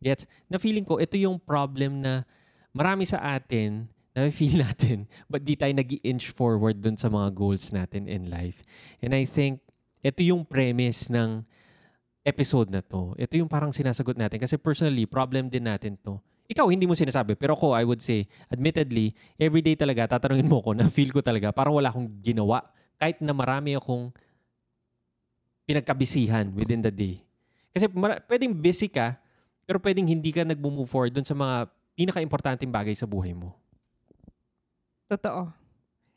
Gets? 0.00 0.28
Na 0.48 0.60
feeling 0.60 0.84
ko, 0.84 1.00
ito 1.00 1.16
yung 1.16 1.40
problem 1.40 2.04
na 2.04 2.28
marami 2.76 3.08
sa 3.08 3.20
atin, 3.36 3.88
feel 4.28 4.60
natin, 4.60 5.08
but 5.24 5.40
di 5.40 5.56
tayo 5.56 5.72
nag 5.72 5.88
inch 6.04 6.36
forward 6.36 6.84
dun 6.84 7.00
sa 7.00 7.08
mga 7.08 7.32
goals 7.32 7.72
natin 7.72 8.04
in 8.04 8.28
life. 8.28 8.60
And 9.00 9.16
I 9.16 9.24
think, 9.24 9.64
ito 10.04 10.20
yung 10.20 10.44
premise 10.44 11.08
ng 11.08 11.44
episode 12.24 12.68
na 12.68 12.84
to. 12.84 13.16
Ito 13.16 13.40
yung 13.40 13.48
parang 13.48 13.72
sinasagot 13.72 14.16
natin. 14.16 14.36
Kasi 14.40 14.60
personally, 14.60 15.08
problem 15.08 15.48
din 15.48 15.64
natin 15.64 15.96
to. 16.04 16.20
Ikaw, 16.50 16.66
hindi 16.68 16.84
mo 16.84 16.98
sinasabi. 16.98 17.38
Pero 17.38 17.54
ako, 17.54 17.72
I 17.72 17.86
would 17.86 18.02
say, 18.02 18.26
admittedly, 18.50 19.14
everyday 19.38 19.78
talaga, 19.78 20.18
tatanungin 20.18 20.50
mo 20.50 20.60
ko 20.60 20.74
na 20.76 20.90
feel 20.92 21.14
ko 21.14 21.22
talaga, 21.22 21.54
parang 21.54 21.78
wala 21.78 21.88
akong 21.88 22.10
ginawa. 22.20 22.66
Kahit 23.00 23.22
na 23.22 23.32
marami 23.32 23.78
akong 23.78 24.10
pinagkabisihan 25.64 26.50
within 26.52 26.82
the 26.82 26.90
day. 26.90 27.22
Kasi 27.70 27.86
mara- 27.94 28.18
pwedeng 28.26 28.50
busy 28.50 28.90
ka, 28.90 29.14
pero 29.62 29.78
pwedeng 29.78 30.10
hindi 30.10 30.34
ka 30.34 30.42
nag-move 30.42 30.82
forward 30.90 31.14
dun 31.14 31.22
sa 31.22 31.38
mga 31.38 31.70
pinaka-importanting 31.94 32.66
bagay 32.66 32.98
sa 32.98 33.06
buhay 33.06 33.30
mo. 33.30 33.54
Totoo. 35.10 35.50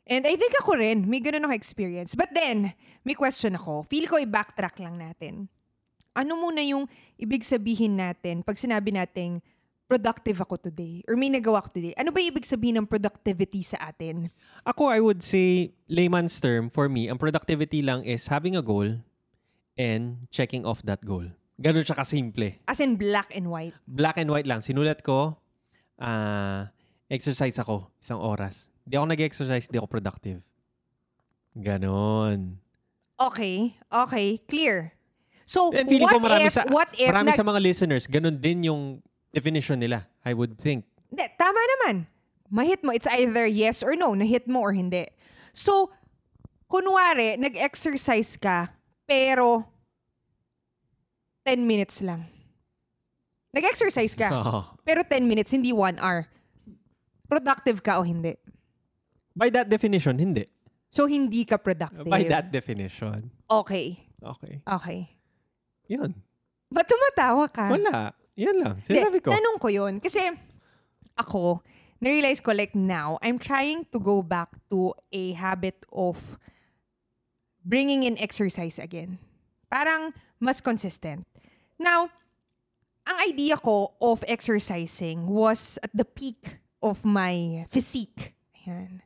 And 0.06 0.22
I 0.22 0.38
think 0.38 0.54
ako 0.62 0.78
rin, 0.78 1.08
may 1.08 1.18
ganun 1.18 1.48
ako 1.48 1.54
experience. 1.56 2.14
But 2.14 2.30
then, 2.30 2.76
may 3.02 3.18
question 3.18 3.58
ako. 3.58 3.88
Feel 3.90 4.06
ko 4.06 4.20
i-backtrack 4.20 4.78
lang 4.78 5.00
natin. 5.00 5.50
Ano 6.14 6.38
muna 6.38 6.62
yung 6.62 6.86
ibig 7.18 7.42
sabihin 7.42 7.98
natin 7.98 8.46
pag 8.46 8.54
sinabi 8.54 8.94
nating 8.94 9.42
productive 9.90 10.38
ako 10.38 10.60
today 10.60 11.02
or 11.08 11.18
may 11.18 11.32
nagawa 11.32 11.64
ako 11.64 11.80
today? 11.80 11.96
Ano 11.98 12.14
ba 12.14 12.20
yung 12.20 12.36
ibig 12.36 12.46
sabihin 12.46 12.78
ng 12.84 12.86
productivity 12.86 13.64
sa 13.64 13.90
atin? 13.90 14.28
Ako, 14.62 14.92
I 14.92 15.00
would 15.00 15.24
say, 15.24 15.74
layman's 15.90 16.36
term, 16.38 16.68
for 16.70 16.86
me, 16.86 17.08
ang 17.08 17.18
productivity 17.18 17.82
lang 17.82 18.04
is 18.04 18.28
having 18.28 18.54
a 18.54 18.62
goal 18.62 19.00
and 19.74 20.28
checking 20.30 20.62
off 20.62 20.84
that 20.86 21.02
goal. 21.02 21.24
Ganun 21.58 21.82
siya 21.82 21.98
kasimple. 21.98 22.60
As 22.68 22.78
in 22.78 22.94
black 23.00 23.32
and 23.32 23.48
white. 23.48 23.74
Black 23.88 24.20
and 24.20 24.30
white 24.30 24.46
lang. 24.46 24.60
Sinulat 24.60 25.00
ko, 25.00 25.40
ah, 25.96 26.68
exercise 27.08 27.56
ako 27.56 27.88
isang 27.98 28.20
oras. 28.20 28.73
Di 28.84 29.00
ako 29.00 29.06
nag-exercise, 29.08 29.66
di 29.66 29.80
ako 29.80 29.88
productive. 29.88 30.40
Ganon. 31.56 32.60
Okay, 33.16 33.72
okay, 33.88 34.36
clear. 34.44 34.92
So, 35.46 35.72
And 35.72 35.88
feeling 35.88 36.08
what 36.08 36.16
ko 36.16 36.24
marami 36.24 36.48
if, 36.48 36.56
sa, 36.56 36.64
what 36.68 36.88
if, 36.96 37.08
marami 37.08 37.32
nag- 37.32 37.40
sa 37.40 37.44
mga 37.44 37.60
listeners, 37.60 38.04
ganon 38.08 38.36
din 38.40 38.64
yung 38.68 38.82
definition 39.32 39.80
nila, 39.80 40.08
I 40.24 40.32
would 40.32 40.56
think. 40.56 40.84
Hindi, 41.08 41.24
tama 41.36 41.60
naman. 41.78 42.08
Mahit 42.50 42.84
mo. 42.84 42.92
It's 42.92 43.08
either 43.08 43.46
yes 43.46 43.82
or 43.82 43.96
no. 43.96 44.12
Nahit 44.12 44.48
mo 44.48 44.60
or 44.60 44.72
hindi. 44.72 45.06
So, 45.52 45.92
kunwari, 46.66 47.38
nag-exercise 47.38 48.36
ka, 48.36 48.72
pero 49.06 49.64
10 51.46 51.60
minutes 51.64 52.00
lang. 52.00 52.24
Nag-exercise 53.54 54.16
ka, 54.18 54.28
Oo. 54.42 54.58
pero 54.82 55.06
10 55.06 55.22
minutes, 55.28 55.52
hindi 55.54 55.70
1 55.70 56.00
hour. 56.02 56.26
Productive 57.30 57.78
ka 57.80 58.00
o 58.00 58.02
hindi? 58.02 58.34
By 59.34 59.50
that 59.50 59.68
definition, 59.68 60.18
hindi. 60.18 60.46
So, 60.88 61.10
hindi 61.10 61.42
ka 61.44 61.58
productive. 61.58 62.06
By 62.06 62.22
that 62.30 62.54
definition. 62.54 63.34
Okay. 63.50 63.98
Okay. 64.22 64.62
Okay. 64.62 64.98
Yun. 65.90 66.14
Ba't 66.70 66.86
tumatawa 66.86 67.50
ka? 67.50 67.66
Wala. 67.68 68.14
Yan 68.38 68.56
lang. 68.62 68.74
Sinabi 68.82 69.18
ko. 69.18 69.34
Tanong 69.34 69.58
ko 69.58 69.68
yun. 69.68 69.98
Kasi 69.98 70.22
ako, 71.18 71.62
na-realize 72.02 72.38
ko 72.42 72.54
like 72.54 72.74
now, 72.74 73.18
I'm 73.22 73.38
trying 73.38 73.86
to 73.90 73.98
go 73.98 74.22
back 74.22 74.50
to 74.70 74.94
a 75.12 75.34
habit 75.34 75.86
of 75.92 76.38
bringing 77.62 78.02
in 78.02 78.18
exercise 78.18 78.78
again. 78.78 79.18
Parang 79.70 80.14
mas 80.40 80.62
consistent. 80.62 81.26
Now, 81.78 82.10
ang 83.04 83.18
idea 83.28 83.58
ko 83.60 83.94
of 84.00 84.24
exercising 84.26 85.26
was 85.26 85.78
at 85.82 85.92
the 85.92 86.06
peak 86.06 86.58
of 86.82 87.04
my 87.04 87.66
physique. 87.68 88.34
Ayan. 88.64 89.03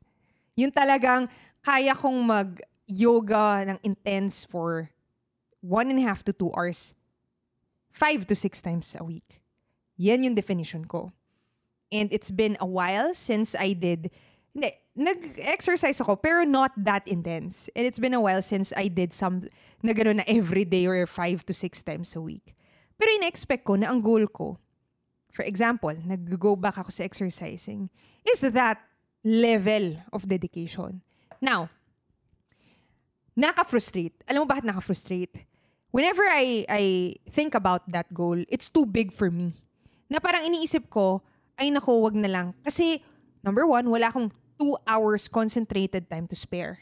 Yung 0.59 0.75
talagang 0.75 1.31
kaya 1.63 1.95
kong 1.95 2.19
mag-yoga 2.27 3.63
ng 3.71 3.79
intense 3.87 4.43
for 4.43 4.91
one 5.63 5.87
and 5.87 6.03
a 6.03 6.05
half 6.05 6.27
to 6.27 6.35
two 6.35 6.51
hours 6.51 6.99
five 7.95 8.27
to 8.27 8.35
six 8.35 8.63
times 8.63 8.95
a 8.99 9.03
week. 9.03 9.43
Yan 9.99 10.23
yung 10.23 10.35
definition 10.35 10.87
ko. 10.87 11.11
And 11.91 12.13
it's 12.13 12.31
been 12.31 12.59
a 12.61 12.67
while 12.67 13.15
since 13.15 13.55
I 13.59 13.73
did, 13.73 14.11
hindi, 14.55 14.71
nag-exercise 14.95 15.99
ako, 16.03 16.17
pero 16.17 16.45
not 16.45 16.71
that 16.79 17.07
intense. 17.09 17.71
And 17.75 17.87
it's 17.87 17.99
been 17.99 18.15
a 18.15 18.21
while 18.21 18.43
since 18.43 18.75
I 18.77 18.87
did 18.87 19.15
some, 19.15 19.49
na 19.83 19.95
gano'n 19.95 20.23
na 20.23 20.27
every 20.27 20.67
day 20.67 20.87
or 20.87 21.07
five 21.07 21.47
to 21.47 21.55
six 21.55 21.83
times 21.83 22.15
a 22.15 22.21
week. 22.21 22.55
Pero 22.99 23.11
ina-expect 23.19 23.65
ko 23.65 23.75
na 23.75 23.91
ang 23.91 24.03
goal 24.03 24.27
ko, 24.27 24.59
for 25.33 25.43
example, 25.43 25.95
nag-go 25.95 26.55
back 26.55 26.79
ako 26.79 26.91
sa 26.91 27.03
exercising, 27.03 27.91
is 28.27 28.43
that 28.43 28.79
level 29.29 30.01
of 30.09 30.25
dedication. 30.25 31.05
Now, 31.45 31.69
naka-frustrate. 33.37 34.17
Alam 34.25 34.43
mo 34.43 34.47
bakit 34.49 34.65
naka-frustrate? 34.65 35.45
Whenever 35.93 36.25
I, 36.25 36.65
I 36.69 36.85
think 37.29 37.53
about 37.53 37.85
that 37.93 38.09
goal, 38.17 38.41
it's 38.49 38.73
too 38.73 38.89
big 38.89 39.13
for 39.13 39.29
me. 39.29 39.53
Na 40.09 40.17
parang 40.17 40.49
iniisip 40.49 40.89
ko, 40.89 41.21
ay 41.61 41.69
nako, 41.69 42.01
wag 42.09 42.17
na 42.17 42.33
lang. 42.33 42.57
Kasi, 42.65 43.05
number 43.45 43.69
one, 43.69 43.85
wala 43.93 44.09
akong 44.09 44.33
two 44.57 44.75
hours 44.89 45.29
concentrated 45.29 46.09
time 46.09 46.25
to 46.25 46.35
spare. 46.35 46.81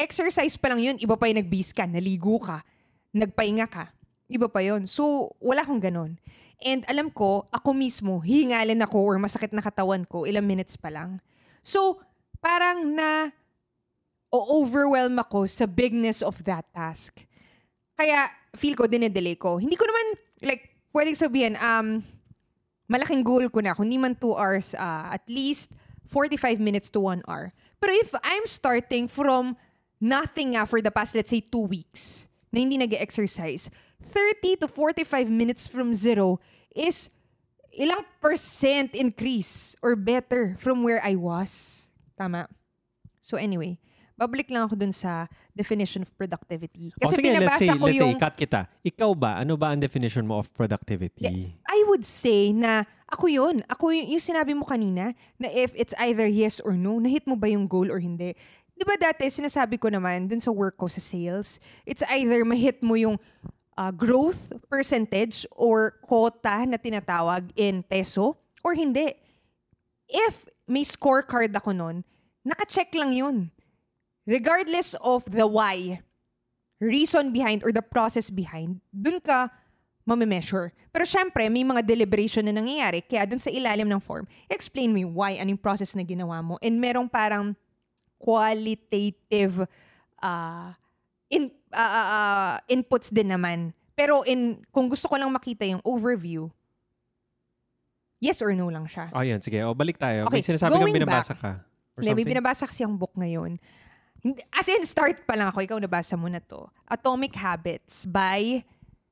Exercise 0.00 0.56
pa 0.56 0.72
lang 0.72 0.80
yun, 0.80 0.96
iba 0.96 1.14
pa 1.20 1.28
yung 1.28 1.44
nag 1.44 1.52
ka, 1.52 1.84
naligo 1.84 2.40
ka, 2.40 2.64
nagpahinga 3.12 3.68
ka. 3.68 3.92
Iba 4.30 4.48
pa 4.48 4.62
yon 4.64 4.86
So, 4.86 5.34
wala 5.42 5.66
akong 5.66 5.82
ganun. 5.82 6.16
And 6.60 6.86
alam 6.86 7.10
ko, 7.10 7.50
ako 7.50 7.74
mismo, 7.74 8.22
hihingalin 8.22 8.78
ako 8.84 8.98
or 9.02 9.16
masakit 9.18 9.50
na 9.50 9.60
katawan 9.60 10.06
ko, 10.06 10.24
ilang 10.24 10.46
minutes 10.46 10.78
pa 10.78 10.88
lang. 10.88 11.18
So, 11.62 12.00
parang 12.40 12.96
na 12.96 13.30
o-overwhelm 14.30 15.18
ako 15.20 15.44
sa 15.50 15.66
bigness 15.66 16.22
of 16.22 16.40
that 16.46 16.64
task. 16.72 17.26
Kaya, 17.98 18.30
feel 18.56 18.78
ko, 18.78 18.86
dinedelay 18.86 19.36
ko. 19.36 19.58
Hindi 19.58 19.76
ko 19.76 19.84
naman, 19.84 20.06
like, 20.46 20.70
pwedeng 20.94 21.18
sabihin, 21.18 21.54
um, 21.58 22.00
malaking 22.86 23.26
goal 23.26 23.44
ko 23.50 23.60
na. 23.60 23.74
Kung 23.74 23.90
di 23.90 23.98
man 23.98 24.16
2 24.16 24.34
hours, 24.34 24.72
uh, 24.78 25.12
at 25.12 25.26
least 25.28 25.74
45 26.08 26.62
minutes 26.62 26.88
to 26.90 27.02
1 27.02 27.26
hour. 27.28 27.52
Pero 27.82 27.92
if 27.98 28.14
I'm 28.22 28.46
starting 28.46 29.06
from 29.10 29.58
nothing 30.00 30.54
nga 30.56 30.64
for 30.64 30.80
the 30.80 30.90
past, 30.90 31.14
let's 31.14 31.30
say, 31.30 31.42
2 31.42 31.66
weeks, 31.66 32.30
na 32.50 32.62
hindi 32.62 32.78
nag-exercise, 32.78 33.70
30 34.02 34.64
to 34.64 34.66
45 34.66 35.30
minutes 35.30 35.68
from 35.70 35.94
zero 35.94 36.42
is 36.74 37.10
ilang 37.74 38.02
percent 38.18 38.94
increase 38.94 39.76
or 39.82 39.94
better 39.94 40.58
from 40.58 40.82
where 40.82 41.00
I 41.02 41.14
was. 41.14 41.86
Tama. 42.18 42.50
So 43.22 43.38
anyway, 43.38 43.78
babalik 44.20 44.52
lang 44.52 44.68
ako 44.68 44.76
dun 44.76 44.92
sa 44.92 45.24
definition 45.56 46.04
of 46.04 46.12
productivity. 46.18 46.92
O 47.00 47.08
Kasi 47.08 47.24
sige, 47.24 47.32
let's 47.32 47.40
binabasa 47.40 47.72
say, 47.72 47.78
ko 47.78 47.86
let's 47.88 47.96
yung... 47.96 48.12
say, 48.16 48.20
cut 48.20 48.36
kita. 48.36 48.60
Ikaw 48.84 49.10
ba, 49.16 49.30
ano 49.40 49.56
ba 49.56 49.72
ang 49.72 49.80
definition 49.80 50.28
mo 50.28 50.42
of 50.42 50.52
productivity? 50.52 51.56
I 51.56 51.78
would 51.88 52.04
say 52.04 52.52
na 52.52 52.84
ako 53.08 53.32
yun. 53.32 53.64
Ako 53.72 53.96
y- 53.96 54.12
yung 54.12 54.22
sinabi 54.22 54.52
mo 54.52 54.68
kanina 54.68 55.16
na 55.40 55.48
if 55.48 55.72
it's 55.72 55.96
either 55.96 56.28
yes 56.28 56.60
or 56.60 56.76
no, 56.76 57.00
nahit 57.00 57.24
mo 57.24 57.34
ba 57.34 57.48
yung 57.48 57.64
goal 57.64 57.88
or 57.88 57.98
hindi. 57.98 58.36
Di 58.76 58.84
ba 58.84 58.96
dati, 58.96 59.28
sinasabi 59.28 59.76
ko 59.76 59.88
naman 59.88 60.28
dun 60.28 60.40
sa 60.40 60.52
work 60.52 60.76
ko 60.76 60.88
sa 60.88 61.00
sales, 61.00 61.60
it's 61.84 62.04
either 62.12 62.44
mahit 62.44 62.80
mo 62.80 62.96
yung 62.96 63.16
uh, 63.80 63.88
growth 63.88 64.52
percentage 64.68 65.48
or 65.56 65.96
quota 66.04 66.68
na 66.68 66.76
tinatawag 66.76 67.48
in 67.56 67.80
peso 67.80 68.36
or 68.60 68.76
hindi. 68.76 69.16
If 70.04 70.44
may 70.68 70.84
scorecard 70.84 71.56
ako 71.56 71.72
nun, 71.72 72.04
naka-check 72.44 72.92
lang 72.92 73.16
yun. 73.16 73.48
Regardless 74.28 74.92
of 75.00 75.24
the 75.32 75.48
why, 75.48 76.04
reason 76.76 77.32
behind 77.32 77.64
or 77.64 77.72
the 77.72 77.82
process 77.82 78.28
behind, 78.28 78.84
dun 78.92 79.16
ka 79.24 79.48
mamimeasure. 80.04 80.76
Pero 80.90 81.06
syempre, 81.06 81.48
may 81.48 81.64
mga 81.64 81.86
deliberation 81.86 82.44
na 82.44 82.52
nangyayari. 82.52 83.00
Kaya 83.06 83.24
dun 83.24 83.40
sa 83.40 83.48
ilalim 83.48 83.86
ng 83.86 84.02
form, 84.02 84.26
explain 84.50 84.92
yung 84.98 85.14
why, 85.14 85.38
anong 85.38 85.62
process 85.62 85.94
na 85.96 86.02
ginawa 86.04 86.42
mo. 86.42 86.58
And 86.60 86.76
merong 86.82 87.08
parang 87.08 87.54
qualitative 88.18 89.64
uh, 90.20 90.74
in, 91.30 91.54
uh, 91.74 91.78
uh, 91.78 92.08
uh, 92.10 92.52
inputs 92.70 93.10
din 93.10 93.30
naman. 93.30 93.74
Pero 93.94 94.24
in, 94.24 94.62
kung 94.72 94.88
gusto 94.88 95.06
ko 95.06 95.16
lang 95.20 95.28
makita 95.28 95.66
yung 95.68 95.82
overview, 95.84 96.48
yes 98.22 98.40
or 98.40 98.52
no 98.56 98.68
lang 98.72 98.88
siya. 98.88 99.12
Oh, 99.12 99.24
yan. 99.24 99.40
Sige. 99.40 99.60
O, 99.64 99.76
balik 99.76 100.00
tayo. 100.00 100.24
May 100.28 100.40
Okay, 100.40 100.42
sinasabi 100.44 100.76
kang 100.76 100.94
binabasa 100.94 101.34
ka. 101.36 101.60
Or 101.96 102.00
may 102.00 102.24
binabasa 102.24 102.64
kasi 102.64 102.80
ang 102.84 102.96
book 102.96 103.12
ngayon. 103.16 103.60
As 104.52 104.68
in, 104.68 104.84
start 104.84 105.24
pa 105.24 105.36
lang 105.36 105.48
ako. 105.48 105.64
Ikaw 105.64 105.78
nabasa 105.80 106.14
mo 106.16 106.28
na 106.28 106.40
to. 106.40 106.68
Atomic 106.88 107.36
Habits 107.36 108.04
by... 108.04 108.64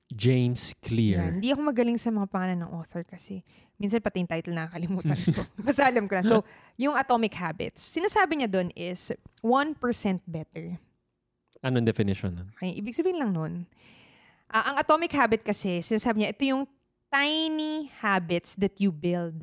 James 0.09 0.73
Yan. 0.73 0.81
Clear. 0.81 1.21
Hindi 1.37 1.53
ako 1.53 1.61
magaling 1.69 2.01
sa 2.01 2.09
mga 2.09 2.33
pangalan 2.33 2.65
ng 2.65 2.73
author 2.73 3.05
kasi 3.05 3.45
minsan 3.77 4.01
pati 4.01 4.25
yung 4.25 4.31
title 4.31 4.57
nakakalimutan 4.57 5.13
ko. 5.13 5.45
Basta 5.69 5.85
alam 5.85 6.09
ko 6.09 6.17
na. 6.17 6.25
So, 6.25 6.41
yung 6.81 6.97
Atomic 6.97 7.37
Habits, 7.37 7.85
sinasabi 7.85 8.41
niya 8.41 8.49
doon 8.49 8.73
is 8.73 9.13
1% 9.45 9.77
better. 10.25 10.81
Anong 11.63 11.87
definition 11.87 12.35
nun? 12.35 12.49
Okay, 12.55 12.79
ibig 12.79 12.95
sabihin 12.95 13.19
lang 13.19 13.35
nun, 13.35 13.67
ah, 14.51 14.73
ang 14.73 14.77
atomic 14.79 15.11
habit 15.15 15.43
kasi, 15.43 15.83
sinasabi 15.83 16.23
niya, 16.23 16.31
ito 16.31 16.45
yung 16.47 16.65
tiny 17.09 17.89
habits 17.99 18.55
that 18.55 18.77
you 18.79 18.93
build. 18.93 19.43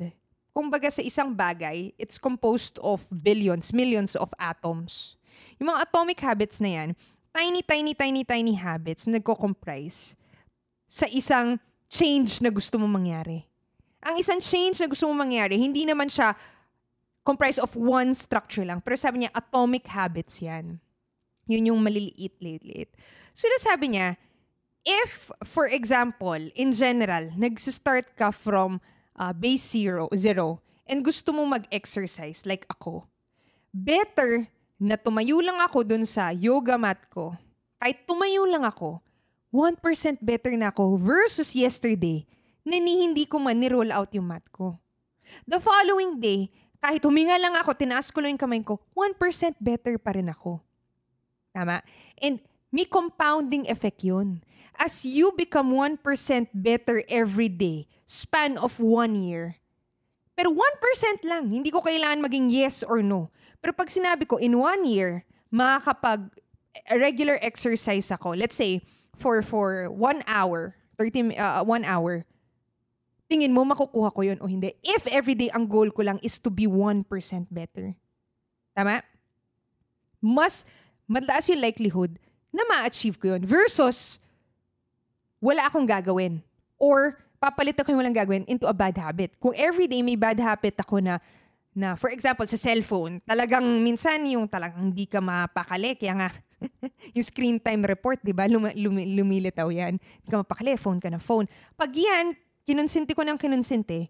Kumbaga 0.56 0.88
sa 0.88 1.04
isang 1.04 1.36
bagay, 1.36 1.92
it's 2.00 2.16
composed 2.16 2.80
of 2.80 3.04
billions, 3.12 3.76
millions 3.76 4.16
of 4.16 4.32
atoms. 4.40 5.20
Yung 5.60 5.68
mga 5.68 5.84
atomic 5.84 6.18
habits 6.24 6.62
na 6.64 6.70
yan, 6.72 6.88
tiny, 7.36 7.60
tiny, 7.60 7.92
tiny, 7.92 8.22
tiny 8.24 8.54
habits 8.56 9.04
na 9.04 9.20
nagko-comprise 9.20 10.16
sa 10.88 11.04
isang 11.12 11.60
change 11.92 12.40
na 12.40 12.48
gusto 12.48 12.80
mo 12.80 12.88
mangyari. 12.88 13.44
Ang 14.00 14.16
isang 14.16 14.40
change 14.40 14.80
na 14.80 14.88
gusto 14.88 15.04
mo 15.10 15.12
mangyari, 15.12 15.60
hindi 15.60 15.84
naman 15.84 16.08
siya 16.08 16.32
comprised 17.26 17.58
of 17.60 17.74
one 17.74 18.14
structure 18.14 18.64
lang. 18.64 18.80
Pero 18.80 18.94
sabi 18.94 19.26
niya, 19.26 19.34
atomic 19.34 19.84
habits 19.90 20.40
yan. 20.40 20.78
Yun 21.46 21.70
yung 21.72 21.80
maliliit, 21.82 22.34
liit 22.42 22.90
Sinasabi 23.30 23.94
niya, 23.94 24.18
if, 24.82 25.30
for 25.46 25.70
example, 25.70 26.38
in 26.58 26.74
general, 26.74 27.30
nag-start 27.38 28.18
ka 28.18 28.34
from 28.34 28.82
uh, 29.14 29.30
base 29.30 29.62
zero, 29.62 30.10
zero, 30.14 30.58
and 30.86 31.06
gusto 31.06 31.30
mo 31.30 31.46
mag-exercise 31.46 32.42
like 32.46 32.66
ako, 32.66 33.06
better 33.70 34.46
na 34.76 34.98
tumayo 34.98 35.40
lang 35.40 35.58
ako 35.62 35.86
dun 35.86 36.04
sa 36.04 36.34
yoga 36.34 36.76
mat 36.76 37.00
ko. 37.08 37.34
Kahit 37.76 38.04
tumayo 38.08 38.44
lang 38.48 38.64
ako, 38.64 39.00
1% 39.54 39.80
better 40.20 40.52
na 40.58 40.68
ako 40.74 41.00
versus 41.00 41.54
yesterday 41.56 42.26
na 42.66 42.76
ni 42.76 43.06
hindi 43.06 43.24
ko 43.24 43.38
man 43.38 43.56
ni-roll 43.56 43.88
out 43.94 44.10
yung 44.12 44.28
mat 44.28 44.44
ko. 44.52 44.76
The 45.46 45.62
following 45.62 46.18
day, 46.18 46.50
kahit 46.82 47.02
huminga 47.02 47.38
lang 47.40 47.56
ako, 47.56 47.72
tinaas 47.74 48.12
ko 48.12 48.20
lang 48.20 48.36
yung 48.36 48.42
kamay 48.42 48.60
ko, 48.62 48.78
1% 48.94 49.16
better 49.58 49.96
pa 49.96 50.14
rin 50.14 50.28
ako. 50.30 50.60
Tama? 51.56 51.80
And 52.20 52.44
may 52.68 52.84
compounding 52.84 53.64
effect 53.72 54.04
yun. 54.04 54.44
As 54.76 55.08
you 55.08 55.32
become 55.32 55.72
1% 55.72 56.04
better 56.52 57.00
every 57.08 57.48
day, 57.48 57.88
span 58.04 58.60
of 58.60 58.76
one 58.76 59.16
year, 59.16 59.56
pero 60.36 60.52
1% 60.52 60.60
lang, 61.24 61.48
hindi 61.48 61.72
ko 61.72 61.80
kailangan 61.80 62.20
maging 62.20 62.52
yes 62.52 62.84
or 62.84 63.00
no. 63.00 63.32
Pero 63.64 63.72
pag 63.72 63.88
sinabi 63.88 64.28
ko, 64.28 64.36
in 64.36 64.52
one 64.60 64.84
year, 64.84 65.24
makakapag 65.48 66.28
regular 66.92 67.40
exercise 67.40 68.12
ako, 68.12 68.36
let's 68.36 68.52
say, 68.52 68.84
for 69.16 69.40
for 69.40 69.88
one 69.88 70.20
hour, 70.28 70.76
30, 71.00 71.32
mi- 71.32 71.40
uh, 71.40 71.64
one 71.64 71.88
hour, 71.88 72.28
tingin 73.32 73.56
mo 73.56 73.64
makukuha 73.64 74.12
ko 74.12 74.20
yun 74.20 74.36
o 74.44 74.46
hindi. 74.46 74.76
If 74.84 75.08
everyday 75.08 75.48
ang 75.56 75.72
goal 75.72 75.88
ko 75.88 76.04
lang 76.04 76.20
is 76.20 76.36
to 76.44 76.52
be 76.52 76.68
1% 76.68 77.08
better. 77.48 77.96
Tama? 78.76 79.00
Mas 80.20 80.68
mataas 81.06 81.48
yung 81.50 81.62
likelihood 81.62 82.18
na 82.50 82.62
ma-achieve 82.66 83.16
ko 83.18 83.34
yun 83.34 83.42
versus 83.46 84.18
wala 85.38 85.66
akong 85.70 85.86
gagawin. 85.86 86.42
Or 86.76 87.16
papalit 87.38 87.78
ako 87.78 87.94
yung 87.94 88.00
walang 88.02 88.16
gagawin 88.16 88.44
into 88.50 88.66
a 88.66 88.74
bad 88.74 88.98
habit. 88.98 89.38
Kung 89.38 89.54
everyday 89.54 90.02
may 90.02 90.18
bad 90.18 90.36
habit 90.42 90.76
ako 90.82 91.00
na 91.00 91.22
na 91.76 91.92
for 91.92 92.08
example 92.08 92.48
sa 92.48 92.56
cellphone, 92.56 93.20
talagang 93.28 93.64
minsan 93.84 94.24
yung 94.24 94.48
talagang 94.48 94.90
hindi 94.92 95.04
ka 95.04 95.20
mapakali 95.20 95.92
kaya 95.94 96.16
nga 96.16 96.30
yung 97.16 97.26
screen 97.26 97.60
time 97.60 97.84
report, 97.84 98.24
'di 98.24 98.32
ba? 98.32 98.48
Lum- 98.48 98.72
lumi- 98.72 99.12
lumilitaw 99.12 99.68
'yan. 99.68 100.00
Hindi 100.00 100.28
ka 100.32 100.40
mapakali, 100.40 100.72
phone 100.80 101.00
ka 101.04 101.12
na 101.12 101.20
phone. 101.20 101.44
Pag 101.76 101.92
'yan, 101.92 102.32
kinonsinti 102.64 103.12
ko 103.12 103.22
ng 103.28 103.36
kinonsinti, 103.36 104.08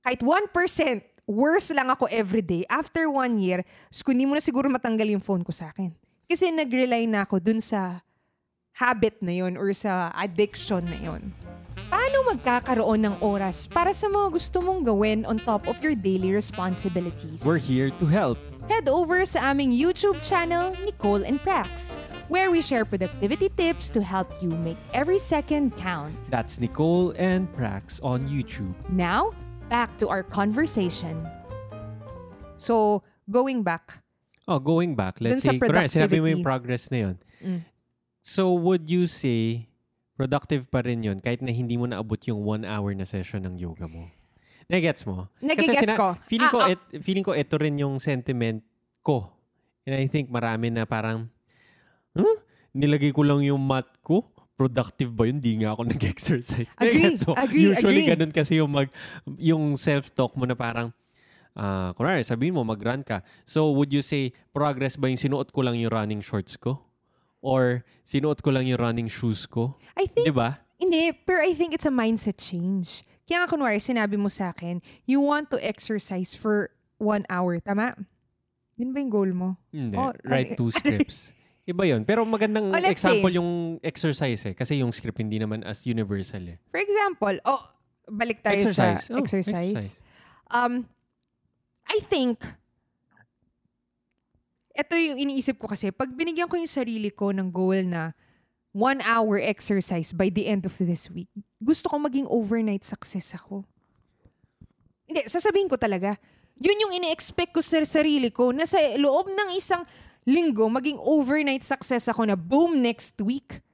kahit 0.00 0.24
1% 0.24 1.17
worse 1.28 1.68
lang 1.76 1.92
ako 1.92 2.08
everyday, 2.08 2.64
after 2.72 3.12
one 3.12 3.36
year, 3.36 3.60
so 3.92 4.00
kundi 4.00 4.24
mo 4.24 4.32
na 4.32 4.40
siguro 4.40 4.72
matanggal 4.72 5.06
yung 5.12 5.20
phone 5.20 5.44
ko 5.44 5.52
sa 5.52 5.68
akin. 5.68 5.92
Kasi 6.24 6.48
nag-rely 6.48 7.04
na 7.04 7.28
ako 7.28 7.38
dun 7.38 7.60
sa 7.60 8.00
habit 8.80 9.20
na 9.20 9.36
yon 9.36 9.60
or 9.60 9.70
sa 9.76 10.08
addiction 10.16 10.82
na 10.88 10.98
yon. 10.98 11.22
Paano 11.88 12.32
magkakaroon 12.32 13.00
ng 13.04 13.16
oras 13.24 13.68
para 13.68 13.92
sa 13.92 14.08
mga 14.08 14.28
gusto 14.34 14.60
mong 14.60 14.84
gawin 14.84 15.24
on 15.28 15.40
top 15.40 15.68
of 15.68 15.80
your 15.84 15.94
daily 15.94 16.32
responsibilities? 16.32 17.44
We're 17.44 17.60
here 17.60 17.92
to 18.00 18.06
help. 18.08 18.36
Head 18.68 18.88
over 18.88 19.24
sa 19.24 19.52
aming 19.52 19.72
YouTube 19.72 20.20
channel, 20.20 20.76
Nicole 20.84 21.24
and 21.24 21.40
Prax, 21.40 21.96
where 22.28 22.52
we 22.52 22.60
share 22.60 22.84
productivity 22.84 23.48
tips 23.56 23.88
to 23.88 24.04
help 24.04 24.28
you 24.44 24.52
make 24.60 24.76
every 24.92 25.16
second 25.16 25.72
count. 25.80 26.12
That's 26.28 26.60
Nicole 26.60 27.16
and 27.16 27.48
Prax 27.56 27.96
on 28.04 28.28
YouTube. 28.28 28.76
Now, 28.92 29.32
back 29.68 29.96
to 30.00 30.08
our 30.08 30.24
conversation. 30.24 31.16
So, 32.56 33.04
going 33.30 33.62
back, 33.62 34.02
Oh, 34.48 34.56
going 34.56 34.96
back, 34.96 35.20
let's 35.20 35.44
say, 35.44 35.60
kunwari, 35.60 35.92
sinabi 35.92 36.24
mo 36.24 36.26
yung 36.32 36.40
progress 36.40 36.88
na 36.88 37.12
yun. 37.12 37.16
Mm. 37.44 37.68
So, 38.24 38.56
would 38.56 38.88
you 38.88 39.04
say, 39.04 39.68
productive 40.16 40.72
pa 40.72 40.80
rin 40.80 41.04
yun 41.04 41.20
kahit 41.20 41.44
na 41.44 41.52
hindi 41.52 41.76
mo 41.76 41.84
naabot 41.84 42.16
yung 42.24 42.40
one 42.40 42.64
hour 42.64 42.96
na 42.96 43.04
session 43.04 43.44
ng 43.44 43.60
yoga 43.60 43.84
mo? 43.84 44.08
Nagets 44.64 45.04
mo? 45.04 45.28
Nagigets 45.44 45.92
ko. 45.92 46.16
Feeling 46.24 46.48
ko, 46.48 46.64
Ah, 46.64 46.68
ah. 46.68 46.72
et, 46.72 46.80
feeling 47.04 47.24
ko 47.24 47.36
ito 47.36 47.60
rin 47.60 47.76
yung 47.76 48.00
sentiment 48.00 48.64
ko. 49.04 49.28
And 49.84 50.00
I 50.00 50.08
think 50.08 50.32
marami 50.32 50.72
na 50.72 50.88
parang, 50.88 51.28
huh? 52.16 52.40
Nilagay 52.72 53.12
ko 53.12 53.28
lang 53.28 53.44
yung 53.44 53.60
mat 53.60 53.84
ko? 54.00 54.24
Productive 54.58 55.14
ba 55.14 55.22
yun? 55.24 55.38
Di 55.38 55.54
nga 55.62 55.72
ako 55.72 55.86
nag-exercise. 55.94 56.74
Agree, 56.76 57.14
mo? 57.24 57.32
agree, 57.38 57.70
Usually 57.70 58.02
agree. 58.02 58.10
ganun 58.10 58.32
kasi 58.34 58.58
yung, 58.58 58.74
mag, 58.74 58.90
yung 59.38 59.78
self-talk 59.78 60.34
mo 60.34 60.44
na 60.44 60.58
parang, 60.58 60.90
Ah, 61.58 61.90
kunwari, 61.98 62.22
sabihin 62.22 62.54
mo, 62.54 62.62
mag-run 62.62 63.02
ka. 63.02 63.18
So, 63.42 63.74
would 63.74 63.90
you 63.90 63.98
say, 63.98 64.30
progress 64.54 64.94
ba 64.94 65.10
yung 65.10 65.18
sinuot 65.18 65.50
ko 65.50 65.66
lang 65.66 65.74
yung 65.74 65.90
running 65.90 66.22
shorts 66.22 66.54
ko? 66.54 66.78
Or 67.42 67.82
sinuot 68.06 68.38
ko 68.46 68.54
lang 68.54 68.70
yung 68.70 68.78
running 68.78 69.10
shoes 69.10 69.42
ko. 69.42 69.74
I 69.98 70.06
think, 70.06 70.30
Di 70.30 70.30
ba? 70.30 70.62
hindi, 70.78 71.10
pero 71.26 71.42
I 71.42 71.58
think 71.58 71.74
it's 71.74 71.82
a 71.82 71.90
mindset 71.90 72.38
change. 72.38 73.02
Kaya 73.26 73.42
nga 73.42 73.50
kunwari, 73.50 73.82
sinabi 73.82 74.14
mo 74.14 74.30
sa 74.30 74.54
akin, 74.54 74.78
you 75.02 75.18
want 75.18 75.50
to 75.50 75.58
exercise 75.58 76.30
for 76.30 76.70
one 77.02 77.26
hour, 77.26 77.58
tama? 77.58 77.98
Yun 78.78 78.94
ba 78.94 79.02
yung 79.02 79.10
goal 79.10 79.30
mo? 79.34 79.58
Hindi. 79.74 79.98
Oh, 79.98 80.14
Write 80.30 80.54
two 80.54 80.70
scripts. 80.78 81.34
Iba 81.68 81.84
yun. 81.84 82.00
Pero 82.08 82.24
magandang 82.24 82.72
Oh, 82.72 82.80
example 82.80 83.28
say- 83.28 83.36
yung 83.36 83.50
exercise 83.84 84.40
eh. 84.48 84.54
Kasi 84.56 84.80
yung 84.80 84.88
script 84.88 85.20
hindi 85.20 85.36
naman 85.36 85.60
as 85.68 85.84
universal 85.84 86.40
eh. 86.48 86.56
For 86.72 86.80
example, 86.80 87.36
oh, 87.44 87.60
balik 88.08 88.40
tayo 88.40 88.56
exercise. 88.56 89.04
sa 89.04 89.12
Oh, 89.12 89.20
exercise. 89.20 90.00
Um, 90.48 90.88
I 91.84 92.00
think, 92.08 92.40
ito 94.72 94.94
yung 94.96 95.20
iniisip 95.20 95.60
ko 95.60 95.68
kasi, 95.68 95.92
pag 95.92 96.08
binigyan 96.08 96.48
ko 96.48 96.56
yung 96.56 96.70
sarili 96.70 97.12
ko 97.12 97.36
ng 97.36 97.52
goal 97.52 97.84
na 97.84 98.16
one 98.72 99.04
hour 99.04 99.36
exercise 99.36 100.16
by 100.16 100.32
the 100.32 100.48
end 100.48 100.64
of 100.64 100.72
this 100.80 101.12
week, 101.12 101.28
gusto 101.60 101.92
ko 101.92 102.00
maging 102.00 102.24
overnight 102.32 102.86
success 102.86 103.36
ako. 103.36 103.68
Hindi, 105.04 105.28
sasabihin 105.28 105.68
ko 105.68 105.76
talaga, 105.76 106.16
yun 106.56 106.80
yung 106.80 106.96
ini-expect 106.96 107.52
ko 107.52 107.60
sa 107.60 107.84
sarili 107.84 108.32
ko 108.32 108.56
na 108.56 108.64
sa 108.64 108.80
loob 108.96 109.28
ng 109.28 109.52
isang 109.52 109.84
linggo, 110.28 110.68
maging 110.68 111.00
overnight 111.00 111.64
success 111.64 112.04
ako 112.04 112.28
na 112.28 112.36
boom 112.36 112.84
next 112.84 113.16
week, 113.24 113.64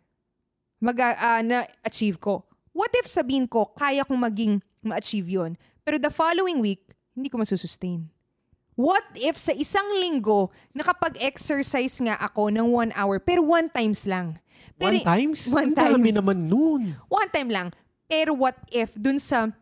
mag, 0.78 0.94
ah, 1.02 1.42
na-achieve 1.42 2.22
ko. 2.22 2.46
What 2.70 2.94
if 2.94 3.10
sabihin 3.10 3.50
ko, 3.50 3.74
kaya 3.74 4.06
kong 4.06 4.22
maging 4.22 4.62
ma-achieve 4.86 5.26
yun, 5.26 5.58
pero 5.82 5.98
the 5.98 6.14
following 6.14 6.62
week, 6.62 6.94
hindi 7.10 7.26
ko 7.26 7.42
masusustain? 7.42 8.06
What 8.74 9.06
if 9.14 9.38
sa 9.38 9.54
isang 9.54 9.86
linggo, 10.02 10.50
nakapag-exercise 10.74 12.02
nga 12.06 12.18
ako 12.18 12.50
ng 12.50 12.66
one 12.70 12.90
hour, 12.94 13.22
pero 13.22 13.42
one 13.42 13.70
times 13.70 14.06
lang? 14.06 14.38
Pero, 14.74 14.98
One 14.98 15.06
times? 15.06 15.40
One 15.54 15.70
Ang 15.70 15.78
dami 15.78 16.10
time. 16.10 16.18
naman 16.18 16.38
nun. 16.50 16.82
One 17.06 17.30
time 17.30 17.46
lang. 17.46 17.68
Pero 18.10 18.34
what 18.34 18.58
if 18.74 18.90
dun 18.98 19.22
sa 19.22 19.54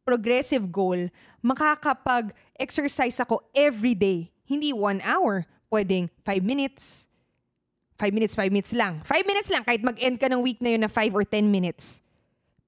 progressive 0.00 0.72
goal, 0.72 1.12
makakapag-exercise 1.44 3.20
ako 3.20 3.44
every 3.52 3.92
day. 3.92 4.32
Hindi 4.48 4.72
one 4.72 5.04
hour. 5.04 5.44
Pwedeng 5.68 6.10
five 6.22 6.42
minutes. 6.42 7.10
Five 7.96 8.12
minutes, 8.12 8.36
five 8.36 8.52
minutes 8.52 8.76
lang. 8.76 9.00
Five 9.08 9.24
minutes 9.24 9.48
lang 9.48 9.64
kahit 9.64 9.80
mag-end 9.80 10.20
ka 10.20 10.28
ng 10.28 10.44
week 10.44 10.60
na 10.60 10.76
yun 10.76 10.84
na 10.84 10.90
five 10.92 11.16
or 11.16 11.24
ten 11.24 11.48
minutes. 11.48 12.04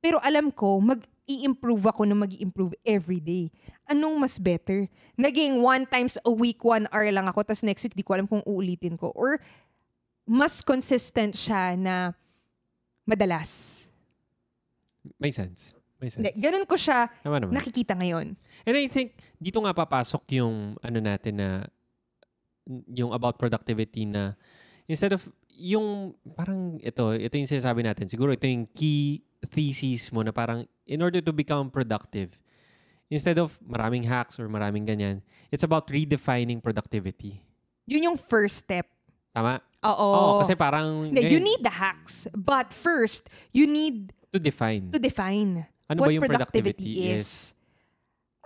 Pero 0.01 0.17
alam 0.25 0.49
ko, 0.49 0.81
mag-i-improve 0.81 1.85
ako 1.85 2.09
na 2.09 2.17
mag 2.17 2.33
improve 2.41 2.73
every 2.81 3.21
day. 3.21 3.53
Anong 3.85 4.17
mas 4.17 4.41
better? 4.41 4.89
Naging 5.21 5.61
one 5.61 5.85
times 5.85 6.17
a 6.25 6.33
week, 6.33 6.65
one 6.65 6.89
hour 6.89 7.05
lang 7.13 7.29
ako, 7.29 7.45
tapos 7.45 7.61
next 7.61 7.85
week 7.85 7.93
di 7.93 8.01
ko 8.01 8.17
alam 8.17 8.25
kung 8.25 8.41
uulitin 8.49 8.97
ko. 8.97 9.13
Or 9.13 9.37
mas 10.25 10.65
consistent 10.65 11.37
siya 11.37 11.77
na 11.77 12.17
madalas. 13.05 13.85
May 15.21 15.33
sense. 15.33 15.77
May 16.01 16.09
sense. 16.09 16.25
Hindi, 16.25 16.37
ganun 16.41 16.65
ko 16.65 16.77
siya 16.77 17.09
naman. 17.21 17.53
nakikita 17.53 17.97
ngayon. 17.97 18.33
And 18.65 18.75
I 18.77 18.89
think, 18.89 19.17
dito 19.37 19.61
nga 19.61 19.77
papasok 19.77 20.25
yung 20.41 20.77
ano 20.81 20.99
natin 21.01 21.37
na 21.37 21.49
yung 22.93 23.17
about 23.17 23.41
productivity 23.41 24.05
na 24.05 24.37
instead 24.87 25.13
of 25.13 25.25
yung 25.59 26.15
parang 26.37 26.79
ito, 26.79 27.17
ito 27.17 27.35
yung 27.35 27.51
sinasabi 27.51 27.83
natin. 27.83 28.07
Siguro 28.07 28.31
ito 28.31 28.47
yung 28.47 28.69
key 28.77 29.25
thesis 29.51 30.13
mo 30.15 30.23
na 30.23 30.31
parang 30.31 30.69
in 30.87 31.01
order 31.03 31.19
to 31.19 31.33
become 31.35 31.69
productive, 31.73 32.37
instead 33.11 33.37
of 33.41 33.59
maraming 33.65 34.05
hacks 34.05 34.39
or 34.39 34.47
maraming 34.47 34.87
ganyan, 34.87 35.21
it's 35.51 35.65
about 35.65 35.89
redefining 35.89 36.63
productivity. 36.63 37.41
Yun 37.89 38.13
yung 38.13 38.19
first 38.21 38.69
step. 38.69 38.87
Tama? 39.33 39.61
Oo. 39.85 40.09
Oo, 40.13 40.33
kasi 40.43 40.59
parang 40.59 41.09
Hindi, 41.09 41.31
you 41.31 41.41
need 41.41 41.63
the 41.63 41.73
hacks. 41.73 42.27
But 42.35 42.73
first, 42.75 43.31
you 43.55 43.65
need 43.65 44.13
to 44.35 44.39
define. 44.39 44.91
to 44.93 45.01
define 45.01 45.65
Ano 45.89 46.05
what 46.05 46.09
ba 46.11 46.13
yung 46.13 46.25
productivity, 46.27 46.85
productivity 46.85 47.17
is. 47.17 47.57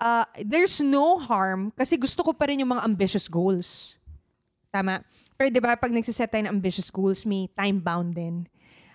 Uh, 0.02 0.26
there's 0.42 0.82
no 0.82 1.18
harm 1.18 1.70
kasi 1.78 1.94
gusto 1.94 2.26
ko 2.26 2.34
pa 2.34 2.50
rin 2.50 2.58
yung 2.62 2.74
mga 2.74 2.82
ambitious 2.86 3.26
goals. 3.30 3.98
Tama? 4.72 5.04
Pero 5.36 5.52
di 5.52 5.60
ba 5.60 5.76
pag 5.76 5.92
nagsiset 5.92 6.32
tayo 6.32 6.48
ng 6.48 6.56
ambitious 6.56 6.88
goals, 6.88 7.28
may 7.28 7.46
time-bound 7.52 8.16
din. 8.16 8.48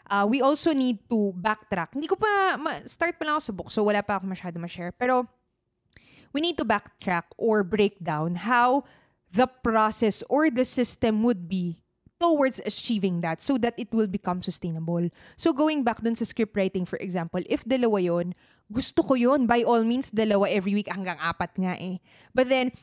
Uh, 0.10 0.26
we 0.26 0.42
also 0.42 0.74
need 0.74 0.98
to 1.06 1.36
backtrack. 1.38 1.94
Hindi 1.94 2.10
ko 2.10 2.18
pa, 2.18 2.58
ma- 2.58 2.82
start 2.88 3.20
pa 3.22 3.24
lang 3.28 3.38
ako 3.38 3.44
sa 3.44 3.54
book, 3.54 3.70
so 3.70 3.86
wala 3.86 4.02
pa 4.02 4.18
ako 4.18 4.26
masyado 4.26 4.58
ma-share. 4.58 4.90
Pero 4.98 5.30
we 6.34 6.42
need 6.42 6.58
to 6.58 6.66
backtrack 6.66 7.30
or 7.38 7.62
break 7.62 8.02
down 8.02 8.42
how 8.42 8.82
the 9.36 9.46
process 9.62 10.24
or 10.32 10.50
the 10.50 10.66
system 10.66 11.22
would 11.22 11.46
be 11.46 11.84
towards 12.18 12.58
achieving 12.66 13.22
that 13.22 13.38
so 13.38 13.58
that 13.62 13.78
it 13.78 13.94
will 13.94 14.10
become 14.10 14.42
sustainable. 14.42 15.06
So 15.38 15.54
going 15.54 15.86
back 15.86 16.02
dun 16.02 16.18
sa 16.18 16.26
script 16.26 16.58
writing, 16.58 16.86
for 16.86 16.98
example, 16.98 17.42
if 17.46 17.62
dalawa 17.62 18.02
yon 18.02 18.34
gusto 18.72 19.04
ko 19.04 19.14
yon 19.14 19.46
By 19.46 19.64
all 19.64 19.84
means, 19.86 20.12
dalawa 20.12 20.50
every 20.50 20.74
week 20.74 20.90
hanggang 20.90 21.20
apat 21.22 21.56
nga 21.56 21.78
eh. 21.78 22.02
But 22.34 22.50
then, 22.50 22.74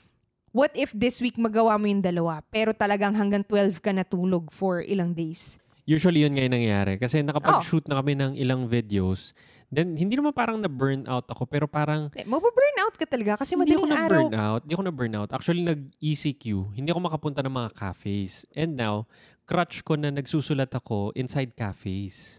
what 0.54 0.70
if 0.72 0.94
this 0.94 1.18
week 1.18 1.34
magawa 1.34 1.74
mo 1.74 1.84
yung 1.84 2.00
dalawa 2.00 2.38
pero 2.48 2.70
talagang 2.70 3.12
hanggang 3.12 3.42
12 3.42 3.82
ka 3.82 3.90
natulog 3.90 4.48
for 4.48 4.80
ilang 4.80 5.10
days? 5.10 5.58
Usually 5.84 6.24
yun 6.24 6.32
nga 6.32 6.40
yung 6.40 6.54
nangyayari. 6.54 6.96
Kasi 6.96 7.20
Oh. 7.20 7.28
nakapag-shoot 7.28 7.84
na 7.84 8.00
kami 8.00 8.16
ng 8.16 8.32
ilang 8.34 8.64
videos. 8.64 9.36
Then, 9.68 9.98
hindi 9.98 10.14
naman 10.14 10.30
parang 10.30 10.56
na-burn 10.56 11.04
out 11.04 11.26
ako, 11.26 11.44
pero 11.44 11.66
parang 11.66 12.06
Eh, 12.14 12.22
Mababurn 12.22 12.78
out 12.80 12.94
ka 12.94 13.04
talaga 13.04 13.42
kasi 13.42 13.52
hindi 13.52 13.74
ako 13.74 13.84
madaling 13.84 14.00
araw. 14.00 14.24
na-burn 14.24 14.36
out. 14.38 14.60
Hindi 14.62 14.72
ako 14.72 14.84
na-burn 14.86 15.14
out. 15.14 15.30
Actually, 15.34 15.60
nag-ECQ. 15.60 16.44
Hindi 16.72 16.88
ako 16.88 17.00
makapunta 17.02 17.42
ng 17.42 17.52
mga 17.52 17.70
cafes. 17.74 18.46
And 18.54 18.78
now, 18.78 19.04
crutch 19.44 19.82
ko 19.82 19.98
na 19.98 20.08
nagsusulat 20.08 20.70
ako 20.70 21.10
inside 21.12 21.52
cafes. 21.52 22.38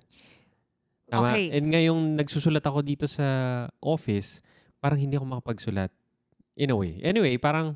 Tama? 1.06 1.30
Okay. 1.30 1.54
And 1.54 1.70
ngayong 1.70 2.18
nagsusulat 2.18 2.64
ako 2.64 2.82
dito 2.82 3.06
sa 3.06 3.26
office, 3.78 4.42
parang 4.80 4.98
hindi 4.98 5.14
ako 5.14 5.26
makapagsulat. 5.28 5.94
In 6.56 6.72
a 6.72 6.78
way. 6.78 6.98
Anyway, 7.04 7.36
parang 7.38 7.76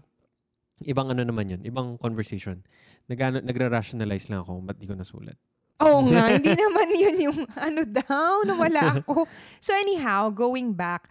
ibang 0.85 1.11
ano 1.11 1.23
naman 1.23 1.51
yun. 1.51 1.61
Ibang 1.63 1.99
conversation. 1.99 2.63
Nag 3.09 3.43
nagra-rationalize 3.43 4.29
lang 4.29 4.45
ako 4.45 4.61
ba't 4.63 4.77
di 4.77 4.85
ko 4.85 4.93
nasulat. 4.93 5.35
Oo 5.79 6.03
nga, 6.11 6.35
hindi 6.35 6.51
naman 6.51 6.89
yun 6.91 7.17
yung 7.31 7.39
ano 7.55 7.81
daw, 7.87 8.43
nawala 8.43 8.99
ako. 8.99 9.23
So 9.63 9.71
anyhow, 9.71 10.27
going 10.27 10.75
back, 10.75 11.07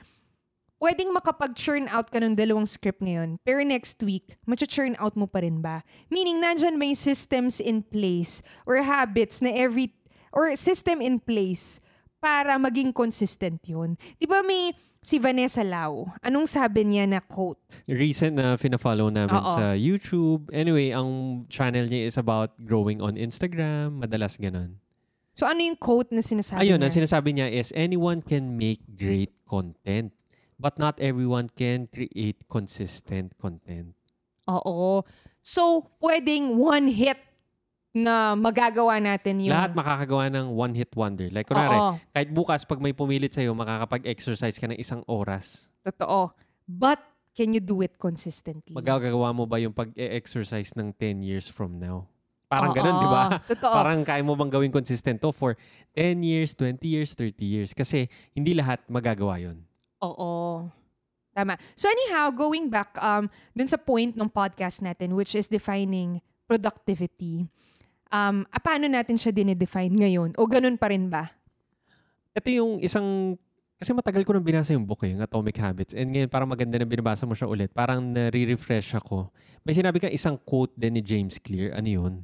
pwedeng 0.78 1.10
makapag-churn 1.10 1.90
out 1.90 2.12
ka 2.12 2.22
ng 2.22 2.36
dalawang 2.38 2.68
script 2.68 3.02
ngayon, 3.02 3.40
pero 3.42 3.64
next 3.64 3.98
week, 4.04 4.38
matcha-churn 4.46 4.94
out 5.00 5.16
mo 5.18 5.26
pa 5.26 5.42
rin 5.42 5.64
ba? 5.64 5.82
Meaning, 6.12 6.38
nandyan 6.38 6.78
may 6.78 6.94
systems 6.94 7.58
in 7.58 7.82
place 7.82 8.44
or 8.68 8.78
habits 8.84 9.42
na 9.42 9.50
every, 9.50 9.96
or 10.30 10.52
system 10.54 11.02
in 11.02 11.18
place 11.18 11.82
para 12.22 12.58
maging 12.58 12.94
consistent 12.94 13.62
yun. 13.66 13.98
Di 14.18 14.26
ba 14.26 14.42
may 14.42 14.74
si 15.02 15.16
Vanessa 15.18 15.64
Lau, 15.64 16.10
anong 16.20 16.46
sabi 16.46 16.84
niya 16.84 17.08
na 17.08 17.20
quote? 17.20 17.82
recent 17.88 18.36
na 18.36 18.56
fina-follow 18.58 19.08
namin 19.08 19.38
Oo. 19.40 19.54
sa 19.56 19.72
YouTube. 19.72 20.50
Anyway, 20.52 20.92
ang 20.92 21.42
channel 21.48 21.86
niya 21.88 22.08
is 22.10 22.16
about 22.20 22.52
growing 22.60 23.00
on 23.00 23.16
Instagram. 23.16 24.02
Madalas 24.04 24.36
ganun. 24.36 24.76
So 25.38 25.46
ano 25.46 25.62
yung 25.62 25.78
quote 25.78 26.10
na 26.10 26.18
sinasabi 26.18 26.66
Ayun, 26.66 26.82
niya? 26.82 26.90
ang 26.90 26.94
sinasabi 26.98 27.30
niya 27.30 27.46
is, 27.46 27.70
anyone 27.78 28.20
can 28.26 28.58
make 28.58 28.82
great 28.98 29.30
content. 29.46 30.10
But 30.58 30.74
not 30.74 30.98
everyone 30.98 31.54
can 31.54 31.86
create 31.86 32.42
consistent 32.50 33.38
content. 33.38 33.94
Oo. 34.50 35.06
So, 35.38 35.86
pwedeng 36.02 36.58
one 36.58 36.90
hit 36.90 37.16
na 38.04 38.38
magagawa 38.38 38.98
natin 39.02 39.42
yung... 39.42 39.54
Lahat 39.54 39.74
makakagawa 39.74 40.30
ng 40.30 40.46
one-hit 40.52 40.92
wonder. 40.94 41.28
Like, 41.30 41.48
kunwari, 41.50 41.74
Oo, 41.74 41.90
kahit 42.14 42.30
bukas 42.30 42.62
pag 42.62 42.78
may 42.78 42.94
pumilit 42.94 43.34
sa'yo, 43.34 43.54
makakapag-exercise 43.54 44.56
ka 44.56 44.66
ng 44.70 44.78
isang 44.78 45.02
oras. 45.10 45.72
totoo. 45.82 46.32
But, 46.68 47.00
can 47.32 47.54
you 47.54 47.62
do 47.62 47.80
it 47.80 47.96
consistently? 47.96 48.74
Magagawa 48.74 49.30
mo 49.32 49.46
ba 49.46 49.62
yung 49.62 49.72
pag-exercise 49.72 50.74
ng 50.74 50.92
10 50.94 51.22
years 51.22 51.46
from 51.46 51.78
now? 51.78 52.10
Parang 52.48 52.72
Oo, 52.72 52.76
ganun, 52.80 52.96
di 52.96 53.08
ba? 53.08 53.24
Totoo. 53.44 53.74
Parang 53.76 54.00
kaya 54.02 54.24
mo 54.24 54.32
bang 54.32 54.48
gawin 54.48 54.72
consistent 54.72 55.20
to 55.20 55.30
for 55.36 55.52
10 55.92 56.24
years, 56.24 56.56
20 56.56 56.80
years, 56.80 57.12
30 57.12 57.36
years? 57.44 57.70
Kasi 57.76 58.08
hindi 58.32 58.56
lahat 58.56 58.80
magagawa 58.88 59.36
yon. 59.36 59.60
Oo. 60.00 60.64
Tama. 61.36 61.54
So 61.76 61.86
anyhow, 61.86 62.32
going 62.34 62.66
back 62.72 62.96
um, 62.98 63.30
dun 63.54 63.68
sa 63.68 63.78
point 63.78 64.16
ng 64.16 64.26
podcast 64.26 64.82
natin, 64.82 65.14
which 65.14 65.36
is 65.36 65.46
defining 65.46 66.24
productivity, 66.48 67.46
um, 68.12 68.44
ah, 68.48 68.60
paano 68.60 68.88
natin 68.88 69.16
siya 69.16 69.32
dinedefine 69.32 69.92
ngayon? 69.92 70.36
O 70.36 70.48
ganun 70.48 70.76
pa 70.76 70.92
rin 70.92 71.08
ba? 71.08 71.32
Ito 72.36 72.48
yung 72.52 72.72
isang, 72.80 73.38
kasi 73.78 73.94
matagal 73.94 74.24
ko 74.26 74.34
nang 74.34 74.46
binasa 74.46 74.74
yung 74.74 74.84
book 74.84 75.04
eh, 75.06 75.14
yung 75.14 75.24
Atomic 75.24 75.56
Habits. 75.58 75.92
And 75.94 76.10
ngayon 76.12 76.30
parang 76.30 76.50
maganda 76.50 76.76
na 76.76 76.86
binabasa 76.88 77.24
mo 77.24 77.34
siya 77.34 77.48
ulit. 77.50 77.70
Parang 77.72 78.02
nare-refresh 78.02 78.98
ako. 78.98 79.30
May 79.62 79.74
sinabi 79.76 80.02
ka 80.02 80.08
isang 80.08 80.38
quote 80.40 80.74
din 80.74 80.98
ni 80.98 81.02
James 81.04 81.38
Clear. 81.38 81.74
Ano 81.76 81.88
yun? 81.88 82.14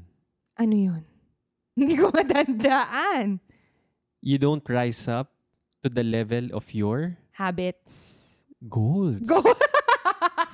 Ano 0.59 0.75
yun? 0.75 1.03
Hindi 1.79 1.95
ko 1.99 2.11
matandaan. 2.15 3.43
You 4.25 4.41
don't 4.41 4.65
rise 4.71 5.05
up 5.11 5.29
to 5.85 5.93
the 5.93 6.07
level 6.07 6.55
of 6.57 6.65
your 6.73 7.19
Habits. 7.35 8.23
goals. 8.65 9.27
Go! 9.27 9.43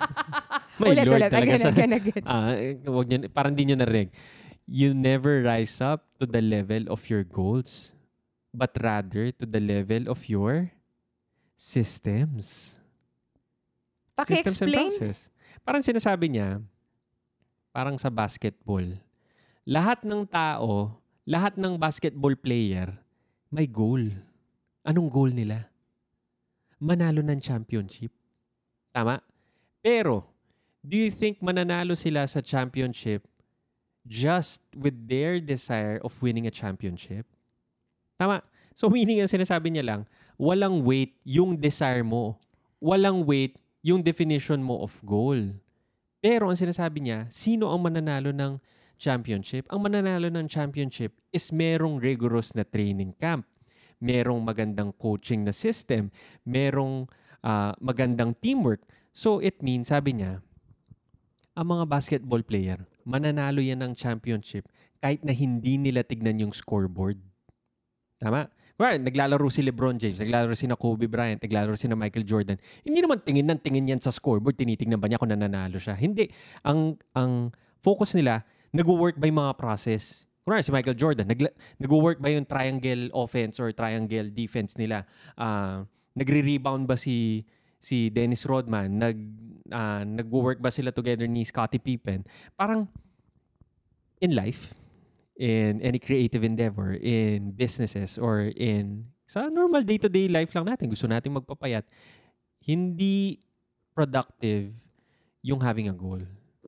My 0.80 0.96
ulit, 0.96 1.06
Lord 1.06 1.20
ulit. 1.20 1.30
Again, 1.32 1.62
again, 1.62 1.92
again. 1.92 2.24
Ah, 2.24 2.56
wag 2.88 3.06
niyo, 3.06 3.18
parang 3.30 3.52
di 3.52 3.62
nyo 3.68 3.76
narinig. 3.76 4.10
You 4.66 4.92
never 4.92 5.42
rise 5.42 5.80
up 5.80 6.04
to 6.18 6.26
the 6.26 6.42
level 6.42 6.88
of 6.92 7.08
your 7.08 7.24
goals, 7.24 7.92
but 8.52 8.74
rather 8.80 9.30
to 9.32 9.46
the 9.46 9.60
level 9.60 10.10
of 10.10 10.28
your 10.28 10.72
systems. 11.56 12.76
Systems 14.20 14.60
Paki-explain. 14.60 14.90
process. 14.92 15.32
Parang 15.64 15.84
sinasabi 15.84 16.32
niya, 16.32 16.60
parang 17.72 17.96
sa 17.96 18.12
basketball, 18.12 18.84
lahat 19.64 20.04
ng 20.04 20.24
tao, 20.28 21.00
lahat 21.24 21.56
ng 21.56 21.76
basketball 21.76 22.34
player, 22.36 22.96
may 23.52 23.68
goal. 23.68 24.02
Anong 24.80 25.12
goal 25.12 25.30
nila? 25.30 25.68
Manalo 26.80 27.20
ng 27.20 27.40
championship. 27.40 28.08
Tama? 28.90 29.20
Pero, 29.84 30.24
do 30.80 30.96
you 30.96 31.12
think 31.12 31.38
mananalo 31.44 31.92
sila 31.92 32.24
sa 32.24 32.40
championship 32.40 33.24
just 34.10 34.66
with 34.74 35.06
their 35.06 35.38
desire 35.38 36.02
of 36.02 36.18
winning 36.18 36.50
a 36.50 36.52
championship? 36.52 37.24
Tama? 38.18 38.42
So, 38.74 38.90
meaning 38.94 39.22
ang 39.22 39.30
sinasabi 39.30 39.70
niya 39.70 39.86
lang, 39.86 40.00
walang 40.34 40.82
weight 40.82 41.14
yung 41.22 41.54
desire 41.54 42.02
mo. 42.02 42.42
Walang 42.82 43.22
weight 43.22 43.62
yung 43.86 44.02
definition 44.02 44.60
mo 44.60 44.82
of 44.82 44.98
goal. 45.06 45.38
Pero 46.20 46.50
ang 46.50 46.58
sinasabi 46.58 47.06
niya, 47.06 47.30
sino 47.32 47.72
ang 47.72 47.80
mananalo 47.86 48.34
ng 48.34 48.60
championship? 49.00 49.64
Ang 49.72 49.88
mananalo 49.88 50.28
ng 50.28 50.44
championship 50.50 51.16
is 51.32 51.48
merong 51.48 51.96
rigorous 51.96 52.52
na 52.52 52.66
training 52.66 53.16
camp. 53.16 53.48
Merong 54.00 54.40
magandang 54.44 54.92
coaching 55.00 55.48
na 55.48 55.52
system. 55.56 56.12
Merong 56.44 57.08
ah, 57.40 57.72
magandang 57.80 58.36
teamwork. 58.36 58.84
So 59.16 59.40
it 59.40 59.64
means, 59.64 59.88
sabi 59.88 60.20
niya, 60.20 60.44
ang 61.56 61.66
mga 61.72 61.84
basketball 61.88 62.44
player, 62.44 62.84
mananalo 63.10 63.58
yan 63.58 63.82
ng 63.82 63.92
championship 63.98 64.70
kahit 65.02 65.26
na 65.26 65.34
hindi 65.34 65.74
nila 65.74 66.06
tignan 66.06 66.38
yung 66.38 66.54
scoreboard. 66.54 67.18
Tama? 68.22 68.46
Well, 68.80 68.96
naglalaro 68.96 69.44
si 69.52 69.60
LeBron 69.60 70.00
James, 70.00 70.16
naglalaro 70.16 70.56
si 70.56 70.64
na 70.64 70.72
Kobe 70.72 71.04
Bryant, 71.04 71.36
naglalaro 71.36 71.76
si 71.76 71.84
na 71.84 71.98
Michael 71.98 72.24
Jordan. 72.24 72.56
Hindi 72.80 73.04
naman 73.04 73.20
tingin 73.20 73.44
ng 73.44 73.60
tingin 73.60 73.92
yan 73.92 74.00
sa 74.00 74.08
scoreboard, 74.08 74.56
tinitingnan 74.56 74.96
ba 74.96 75.04
niya 75.04 75.20
kung 75.20 75.28
nananalo 75.28 75.76
siya. 75.76 75.92
Hindi. 76.00 76.32
Ang 76.64 76.96
ang 77.12 77.52
focus 77.84 78.16
nila, 78.16 78.40
nag-work 78.72 79.20
yung 79.20 79.36
mga 79.36 79.52
process? 79.60 80.24
Kunwari 80.48 80.64
si 80.64 80.72
Michael 80.72 80.96
Jordan, 80.96 81.28
nag, 81.28 81.40
nag-work 81.76 82.24
ba 82.24 82.32
yung 82.32 82.48
triangle 82.48 83.12
offense 83.12 83.60
or 83.60 83.68
triangle 83.76 84.32
defense 84.32 84.72
nila? 84.80 85.04
Ah, 85.36 85.84
nagre-rebound 86.16 86.88
ba 86.88 86.96
si 86.96 87.44
si 87.76 88.08
Dennis 88.08 88.48
Rodman? 88.48 88.96
Nag 88.96 89.16
ah, 89.70 90.02
nag-work 90.04 90.58
ba 90.58 90.70
sila 90.70 90.90
together 90.90 91.26
ni 91.26 91.42
Scottie 91.42 91.82
Pippen? 91.82 92.26
Parang 92.54 92.86
in 94.20 94.36
life, 94.36 94.74
in 95.40 95.80
any 95.80 95.98
creative 95.98 96.44
endeavor, 96.44 96.92
in 96.94 97.56
businesses, 97.56 98.20
or 98.20 98.52
in 98.54 99.08
sa 99.24 99.46
normal 99.46 99.86
day-to-day 99.86 100.26
life 100.26 100.50
lang 100.58 100.66
natin, 100.66 100.90
gusto 100.90 101.06
natin 101.06 101.32
magpapayat, 101.38 101.86
hindi 102.66 103.38
productive 103.94 104.74
yung 105.40 105.62
having 105.62 105.88
a 105.88 105.94
goal. 105.94 106.20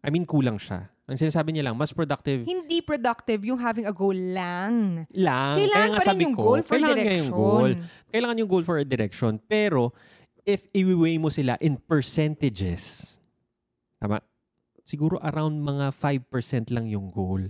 I 0.03 0.09
mean, 0.11 0.23
kulang 0.25 0.63
siya. 0.63 0.89
Ang 1.11 1.19
sinasabi 1.19 1.51
niya 1.53 1.67
lang, 1.69 1.77
mas 1.77 1.91
productive 1.91 2.47
Hindi 2.47 2.79
productive 2.81 3.43
yung 3.43 3.59
having 3.59 3.91
a 3.91 3.95
goal 3.95 4.15
lang. 4.15 5.05
lang. 5.11 5.55
Kailangan 5.59 5.75
Kaya 5.75 5.91
nga 5.91 5.99
pa 5.99 6.03
rin 6.03 6.09
sabi 6.15 6.23
yung 6.23 6.37
ko, 6.39 6.43
goal 6.43 6.61
for 6.63 6.75
kailangan 6.79 6.95
nga 6.95 7.03
direction. 7.03 7.19
yung 7.19 7.35
goal. 7.35 7.71
Kailangan 8.09 8.37
yung 8.39 8.51
goal 8.51 8.65
for 8.65 8.77
a 8.79 8.87
direction. 8.87 9.33
Pero, 9.51 9.83
if 10.47 10.67
i-weigh 10.75 11.19
mo 11.19 11.31
sila 11.31 11.57
in 11.63 11.79
percentages, 11.79 13.17
tama? 13.99 14.23
Siguro 14.83 15.23
around 15.23 15.63
mga 15.63 15.95
5% 15.95 16.75
lang 16.75 16.91
yung 16.91 17.11
goal. 17.15 17.47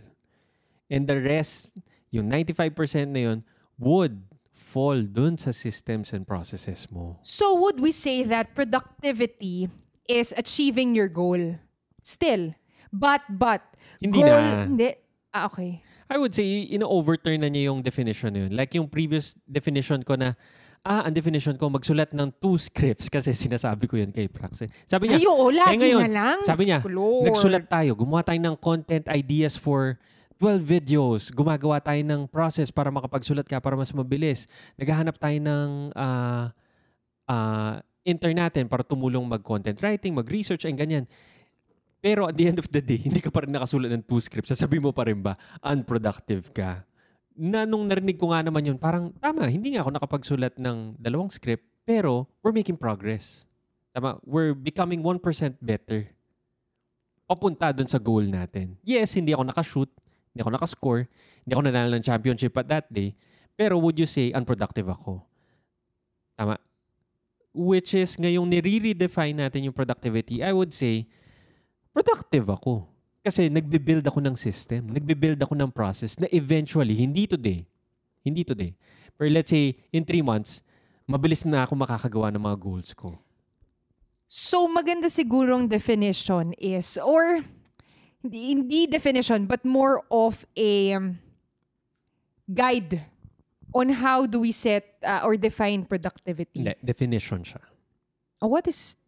And 0.93 1.09
the 1.09 1.17
rest, 1.17 1.73
yung 2.13 2.29
95% 2.29 3.09
na 3.09 3.33
yun, 3.33 3.39
would 3.81 4.21
fall 4.53 5.01
dun 5.01 5.41
sa 5.41 5.51
systems 5.51 6.13
and 6.13 6.29
processes 6.29 6.85
mo. 6.93 7.17
So 7.25 7.57
would 7.65 7.81
we 7.81 7.91
say 7.91 8.23
that 8.29 8.53
productivity 8.53 9.73
is 10.05 10.37
achieving 10.37 10.93
your 10.93 11.09
goal? 11.09 11.57
Still. 12.05 12.53
But, 12.93 13.25
but, 13.33 13.65
Hindi 13.97 14.21
goal, 14.21 14.29
na. 14.29 14.69
Hindi. 14.69 14.93
Ah, 15.33 15.49
okay. 15.49 15.81
I 16.13 16.21
would 16.21 16.37
say, 16.37 16.69
ino-overturn 16.69 17.41
na 17.41 17.49
niya 17.49 17.73
yung 17.73 17.81
definition 17.81 18.37
na 18.37 18.45
yun. 18.45 18.53
Like 18.53 18.77
yung 18.77 18.93
previous 18.93 19.33
definition 19.49 20.05
ko 20.05 20.21
na, 20.21 20.37
ah, 20.83 21.07
ang 21.07 21.15
definition 21.15 21.55
ko, 21.55 21.71
magsulat 21.71 22.11
ng 22.11 22.29
two 22.43 22.59
scripts 22.59 23.07
kasi 23.07 23.31
sinasabi 23.31 23.87
ko 23.87 23.95
yun 23.99 24.11
kay 24.11 24.27
Prax. 24.27 24.67
eh. 24.67 24.71
Sabi 24.87 25.11
niya, 25.11 25.19
Ay, 25.23 25.27
oo, 25.31 25.47
lagi 25.51 25.79
eh, 25.79 25.81
ngayon, 25.81 26.03
na 26.03 26.11
lang. 26.11 26.39
Sabi 26.43 26.67
niya, 26.67 26.83
Lord. 26.83 27.31
nagsulat 27.31 27.65
tayo, 27.71 27.95
gumawa 27.95 28.23
tayo 28.27 28.39
ng 28.43 28.57
content 28.59 29.07
ideas 29.11 29.55
for 29.55 29.97
12 30.43 30.59
videos. 30.67 31.31
Gumagawa 31.31 31.79
tayo 31.79 32.03
ng 32.03 32.27
process 32.27 32.75
para 32.75 32.91
makapagsulat 32.91 33.47
ka 33.47 33.63
para 33.63 33.79
mas 33.79 33.95
mabilis. 33.95 34.51
Naghahanap 34.75 35.15
tayo 35.15 35.39
ng 35.39 35.95
ah 35.95 36.51
ah, 37.31 37.79
intern 38.03 38.35
natin 38.35 38.67
para 38.67 38.83
tumulong 38.83 39.23
mag-content 39.23 39.79
writing, 39.79 40.19
mag-research, 40.19 40.67
and 40.67 40.75
ganyan. 40.75 41.07
Pero 42.03 42.27
at 42.27 42.35
the 42.35 42.51
end 42.51 42.59
of 42.59 42.67
the 42.67 42.83
day, 42.83 42.99
hindi 43.07 43.23
ka 43.23 43.31
pa 43.31 43.47
rin 43.47 43.55
nakasulat 43.55 43.95
ng 43.95 44.03
two 44.03 44.19
scripts. 44.19 44.51
Sasabi 44.51 44.83
mo 44.83 44.91
pa 44.91 45.07
rin 45.07 45.23
ba, 45.23 45.39
unproductive 45.63 46.51
ka? 46.51 46.83
Na 47.33 47.65
nung 47.65 47.89
narinig 47.89 48.21
ko 48.21 48.29
nga 48.29 48.45
naman 48.45 48.61
yun, 48.63 48.77
parang 48.77 49.09
tama, 49.17 49.49
hindi 49.49 49.73
nga 49.73 49.83
ako 49.83 49.91
nakapagsulat 49.97 50.55
ng 50.61 51.01
dalawang 51.01 51.33
script, 51.33 51.65
pero 51.83 52.29
we're 52.45 52.53
making 52.53 52.77
progress. 52.77 53.49
Tama, 53.97 54.21
we're 54.25 54.53
becoming 54.53 55.01
1% 55.01 55.21
better. 55.61 56.13
Papunta 57.25 57.73
dun 57.73 57.89
sa 57.89 57.97
goal 57.97 58.29
natin. 58.29 58.77
Yes, 58.85 59.17
hindi 59.17 59.33
ako 59.33 59.45
nakashoot, 59.49 59.91
hindi 60.33 60.41
ako 60.45 60.53
nakascore, 60.53 61.03
hindi 61.45 61.53
ako 61.57 61.63
nanalo 61.65 61.97
ng 61.97 62.05
championship 62.05 62.53
at 62.61 62.69
that 62.69 62.87
day, 62.93 63.17
pero 63.57 63.81
would 63.81 63.97
you 63.97 64.09
say 64.09 64.29
unproductive 64.37 64.89
ako? 64.93 65.25
Tama. 66.37 66.61
Which 67.53 67.97
is, 67.97 68.21
ngayong 68.21 68.49
nire-redefine 68.49 69.37
natin 69.37 69.69
yung 69.69 69.77
productivity, 69.77 70.45
I 70.45 70.53
would 70.53 70.73
say, 70.73 71.09
productive 71.97 72.49
ako. 72.49 72.92
Kasi 73.23 73.47
nagbe-build 73.47 74.03
ako 74.03 74.19
ng 74.19 74.35
system, 74.35 74.91
nagbe-build 74.91 75.39
ako 75.39 75.55
ng 75.55 75.71
process 75.71 76.19
na 76.19 76.27
eventually, 76.35 76.99
hindi 76.99 77.31
today, 77.31 77.63
hindi 78.27 78.43
today, 78.43 78.75
pero 79.15 79.31
let's 79.31 79.55
say, 79.55 79.79
in 79.95 80.03
three 80.03 80.27
months, 80.27 80.59
mabilis 81.07 81.47
na 81.47 81.63
ako 81.63 81.79
makakagawa 81.79 82.35
ng 82.35 82.43
mga 82.43 82.59
goals 82.59 82.91
ko. 82.91 83.15
So 84.27 84.67
maganda 84.67 85.07
sigurong 85.07 85.71
definition 85.71 86.51
is, 86.59 86.99
or 86.99 87.47
hindi, 88.27 88.59
hindi 88.59 88.81
definition, 88.91 89.47
but 89.47 89.63
more 89.63 90.03
of 90.11 90.43
a 90.59 90.99
um, 90.99 91.23
guide 92.51 93.07
on 93.71 93.91
how 94.03 94.27
do 94.27 94.43
we 94.43 94.51
set 94.51 94.99
uh, 95.07 95.23
or 95.23 95.39
define 95.39 95.87
productivity. 95.87 96.59
Hindi, 96.59 96.75
definition 96.83 97.47
siya. 97.47 97.63
Oh, 98.43 98.51
what 98.51 98.67
is 98.67 98.99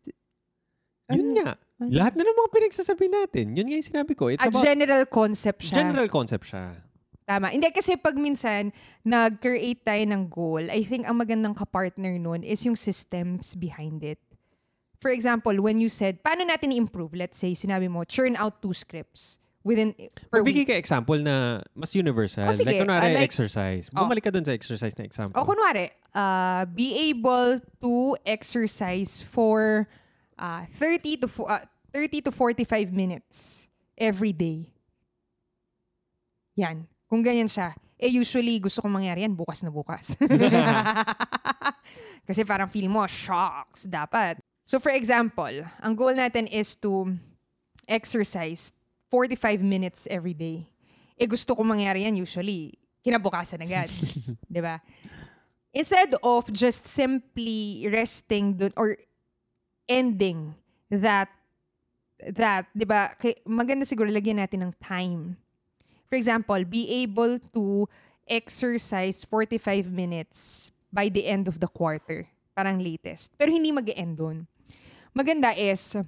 Yun 1.12 1.36
Ano? 1.36 1.36
nga. 1.36 1.50
Lahat 1.84 2.14
na 2.16 2.24
ng 2.24 2.38
mga 2.38 2.50
pinagsasabi 2.54 3.06
natin, 3.10 3.52
yun 3.52 3.66
nga 3.68 3.76
yung 3.76 3.88
sinabi 3.92 4.12
ko. 4.16 4.30
It's 4.32 4.40
a 4.40 4.48
about, 4.48 4.64
general 4.64 5.04
concept 5.04 5.60
siya? 5.66 5.76
general 5.76 6.08
concept 6.08 6.48
siya. 6.48 6.80
Tama. 7.24 7.48
Hindi 7.48 7.72
kasi 7.72 7.96
pag 7.96 8.16
minsan 8.16 8.68
nag-create 9.02 9.80
tayo 9.82 10.04
ng 10.04 10.28
goal, 10.28 10.64
I 10.68 10.84
think 10.84 11.04
ang 11.04 11.16
magandang 11.16 11.56
kapartner 11.56 12.20
nun 12.20 12.44
is 12.44 12.64
yung 12.64 12.76
systems 12.76 13.56
behind 13.56 14.04
it. 14.04 14.20
For 15.00 15.10
example, 15.10 15.52
when 15.60 15.80
you 15.80 15.88
said, 15.88 16.20
paano 16.22 16.44
natin 16.44 16.72
i-improve? 16.72 17.12
Let's 17.12 17.36
say, 17.36 17.52
sinabi 17.52 17.88
mo, 17.88 18.04
churn 18.04 18.36
out 18.36 18.60
two 18.60 18.72
scripts 18.72 19.40
within 19.64 19.92
per 20.28 20.40
Magbigay 20.40 20.68
ka 20.68 20.76
example 20.76 21.16
na 21.20 21.60
mas 21.74 21.92
universal. 21.92 22.44
Oh, 22.44 22.52
sige. 22.52 22.68
like, 22.68 22.80
kunwari, 22.84 23.12
Ah, 23.12 23.16
like- 23.16 23.24
exercise. 23.24 23.88
Oh. 23.92 24.04
Bumalik 24.04 24.24
ka 24.24 24.30
dun 24.32 24.44
sa 24.44 24.52
exercise 24.52 24.92
na 24.96 25.04
example. 25.04 25.36
O 25.36 25.44
kunwari, 25.44 25.88
uh, 26.12 26.64
be 26.72 27.08
able 27.08 27.60
to 27.80 28.16
exercise 28.24 29.20
for 29.20 29.88
uh, 30.38 30.66
30 30.70 31.24
to 31.24 31.28
uh, 31.44 31.64
30 31.94 32.28
to 32.28 32.30
45 32.32 32.90
minutes 32.90 33.68
every 33.98 34.34
day. 34.34 34.70
Yan. 36.58 36.86
Kung 37.06 37.22
ganyan 37.22 37.50
siya. 37.50 37.74
Eh 37.98 38.10
usually 38.10 38.58
gusto 38.58 38.82
kong 38.82 38.98
mangyari 39.00 39.22
yan 39.22 39.34
bukas 39.34 39.62
na 39.62 39.70
bukas. 39.70 40.18
Kasi 42.28 42.42
parang 42.42 42.66
feel 42.66 42.90
mo, 42.90 43.06
shocks, 43.06 43.86
dapat. 43.86 44.42
So 44.66 44.80
for 44.80 44.90
example, 44.90 45.62
ang 45.78 45.94
goal 45.94 46.16
natin 46.16 46.50
is 46.50 46.74
to 46.82 47.14
exercise 47.86 48.72
45 49.12 49.62
minutes 49.62 50.08
every 50.10 50.34
day. 50.34 50.66
Eh 51.14 51.30
gusto 51.30 51.54
kong 51.54 51.78
mangyari 51.78 52.08
yan 52.08 52.18
usually 52.18 52.74
kinabukasan 53.04 53.62
agad. 53.62 53.92
ba? 54.64 54.80
Instead 55.74 56.16
of 56.22 56.48
just 56.50 56.86
simply 56.88 57.86
resting 57.90 58.56
dun 58.58 58.72
or 58.74 58.96
ending 59.88 60.54
that 60.90 61.28
that, 62.20 62.70
'di 62.72 62.86
ba? 62.86 63.12
Maganda 63.44 63.84
siguro 63.84 64.08
lagyan 64.08 64.40
natin 64.40 64.68
ng 64.68 64.72
time. 64.80 65.36
For 66.08 66.16
example, 66.16 66.62
be 66.64 66.86
able 67.02 67.42
to 67.52 67.90
exercise 68.28 69.26
45 69.26 69.90
minutes 69.90 70.70
by 70.92 71.10
the 71.10 71.26
end 71.26 71.50
of 71.50 71.58
the 71.58 71.68
quarter. 71.68 72.30
Parang 72.54 72.78
latest. 72.78 73.34
Pero 73.34 73.50
hindi 73.50 73.74
mag 73.74 73.90
end 73.98 74.22
dun. 74.22 74.46
Maganda 75.10 75.50
is, 75.58 75.98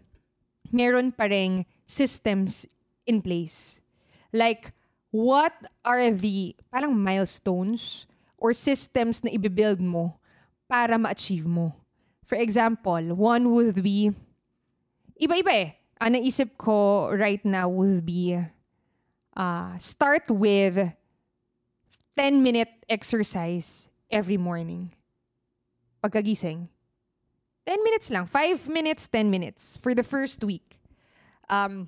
meron 0.71 1.11
pa 1.11 1.27
ring 1.27 1.67
systems 1.87 2.71
in 3.03 3.19
place. 3.19 3.83
Like, 4.31 4.71
what 5.11 5.55
are 5.83 6.11
the 6.11 6.55
parang 6.71 6.95
milestones 6.95 8.07
or 8.39 8.53
systems 8.53 9.25
na 9.25 9.33
ibibuild 9.33 9.81
mo 9.81 10.21
para 10.69 10.99
ma-achieve 10.99 11.49
mo. 11.49 11.75
For 12.27 12.35
example, 12.35 13.15
one 13.15 13.55
would 13.55 13.79
be, 13.87 14.11
iba-iba 15.15 15.53
eh. 15.55 15.71
Ang 16.03 16.19
naisip 16.19 16.59
ko 16.59 17.09
right 17.15 17.41
now 17.47 17.71
would 17.71 18.03
be, 18.03 18.35
uh, 19.39 19.71
start 19.79 20.27
with 20.27 20.91
10-minute 22.19 22.83
exercise 22.91 23.89
every 24.11 24.37
morning. 24.37 24.91
Pagkagising. 26.03 26.67
10 27.62 27.87
minutes 27.87 28.11
lang. 28.11 28.27
5 28.27 28.75
minutes, 28.75 29.07
10 29.07 29.31
minutes 29.31 29.79
for 29.79 29.95
the 29.95 30.03
first 30.03 30.43
week. 30.43 30.83
Um, 31.47 31.87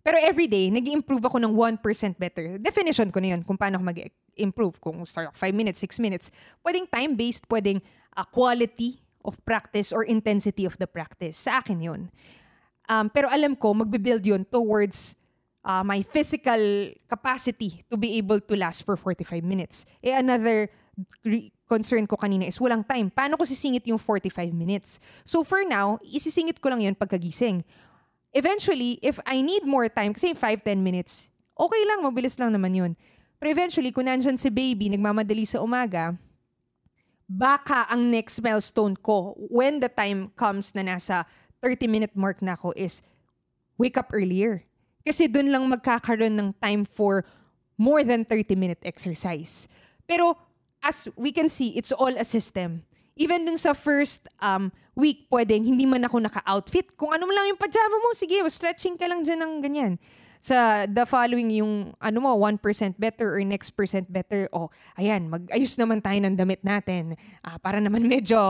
pero 0.00 0.16
every 0.24 0.48
day, 0.48 0.72
nag 0.72 0.88
improve 0.88 1.28
ako 1.28 1.36
ng 1.36 1.52
1% 1.52 2.16
better. 2.16 2.56
Definition 2.56 3.12
ko 3.12 3.20
na 3.20 3.36
yun 3.36 3.44
kung 3.44 3.60
paano 3.60 3.76
ako 3.76 3.84
mag-improve. 3.92 4.80
Kung 4.80 5.04
start 5.04 5.36
5 5.36 5.52
minutes, 5.52 5.84
6 5.84 6.00
minutes. 6.00 6.32
Pwedeng 6.64 6.88
time-based, 6.88 7.44
pwedeng 7.52 7.84
uh, 8.16 8.24
quality 8.24 8.96
of 9.24 9.38
practice 9.44 9.92
or 9.92 10.04
intensity 10.04 10.64
of 10.64 10.76
the 10.78 10.86
practice. 10.86 11.36
Sa 11.36 11.60
akin 11.60 11.80
yun. 11.80 12.00
Um, 12.90 13.08
pero 13.08 13.30
alam 13.30 13.54
ko, 13.54 13.74
magbe-build 13.74 14.26
yun 14.26 14.42
towards 14.44 15.14
uh, 15.62 15.84
my 15.86 16.02
physical 16.02 16.90
capacity 17.06 17.86
to 17.86 17.96
be 17.96 18.18
able 18.18 18.40
to 18.40 18.54
last 18.58 18.82
for 18.82 18.96
45 18.96 19.44
minutes. 19.46 19.86
Eh 20.02 20.16
another 20.16 20.66
concern 21.70 22.04
ko 22.04 22.18
kanina 22.18 22.44
is 22.44 22.58
walang 22.58 22.82
time. 22.82 23.08
Paano 23.14 23.38
ko 23.38 23.46
sisingit 23.46 23.86
yung 23.86 23.98
45 23.98 24.50
minutes? 24.50 24.98
So 25.22 25.46
for 25.46 25.62
now, 25.62 26.02
isisingit 26.02 26.58
ko 26.58 26.74
lang 26.74 26.82
yun 26.82 26.98
pagkagising 26.98 27.62
eventually, 28.32 28.98
if 29.02 29.18
I 29.26 29.42
need 29.42 29.66
more 29.66 29.88
time, 29.90 30.14
kasi 30.14 30.34
5-10 30.34 30.78
minutes, 30.82 31.30
okay 31.58 31.82
lang, 31.86 32.06
mabilis 32.06 32.38
lang 32.38 32.54
naman 32.54 32.74
yun. 32.74 32.92
Pero 33.40 33.48
eventually, 33.50 33.90
kung 33.90 34.06
nandyan 34.06 34.36
si 34.38 34.52
baby, 34.52 34.92
nagmamadali 34.92 35.48
sa 35.48 35.64
umaga, 35.64 36.14
baka 37.30 37.86
ang 37.86 38.10
next 38.10 38.42
milestone 38.42 38.98
ko 38.98 39.38
when 39.38 39.78
the 39.78 39.86
time 39.86 40.34
comes 40.34 40.74
na 40.74 40.82
nasa 40.82 41.22
30-minute 41.62 42.18
mark 42.18 42.42
na 42.42 42.58
ako 42.58 42.74
is 42.74 43.06
wake 43.78 43.94
up 43.94 44.10
earlier. 44.10 44.66
Kasi 45.06 45.30
dun 45.30 45.54
lang 45.54 45.62
magkakaroon 45.70 46.34
ng 46.34 46.50
time 46.58 46.82
for 46.82 47.22
more 47.78 48.02
than 48.02 48.26
30-minute 48.26 48.82
exercise. 48.82 49.70
Pero 50.10 50.34
as 50.82 51.06
we 51.14 51.30
can 51.30 51.46
see, 51.46 51.78
it's 51.78 51.94
all 51.94 52.10
a 52.10 52.26
system. 52.26 52.82
Even 53.14 53.46
dun 53.46 53.56
sa 53.56 53.78
first 53.78 54.26
um, 54.42 54.74
week, 54.98 55.30
pwedeng 55.30 55.62
hindi 55.62 55.86
man 55.86 56.02
ako 56.02 56.18
naka-outfit. 56.26 56.98
Kung 56.98 57.14
ano 57.14 57.30
lang 57.30 57.46
yung 57.54 57.60
pajama 57.60 57.96
mo, 58.02 58.10
sige, 58.10 58.42
stretching 58.50 58.98
ka 58.98 59.06
lang 59.06 59.22
dyan 59.22 59.38
ng 59.38 59.52
ganyan. 59.62 59.92
Sa 60.40 60.88
the 60.88 61.04
following 61.04 61.52
yung 61.52 61.92
ano 62.00 62.18
mo, 62.24 62.32
1% 62.32 62.56
better 62.96 63.36
or 63.36 63.44
next 63.44 63.76
percent 63.76 64.08
better. 64.08 64.48
Oh, 64.56 64.72
ayan, 64.96 65.28
mag-ayos 65.28 65.76
naman 65.76 66.00
tayo 66.00 66.16
ng 66.16 66.36
damit 66.36 66.64
natin. 66.64 67.12
Uh, 67.44 67.60
para 67.60 67.76
naman 67.76 68.08
medyo 68.14 68.40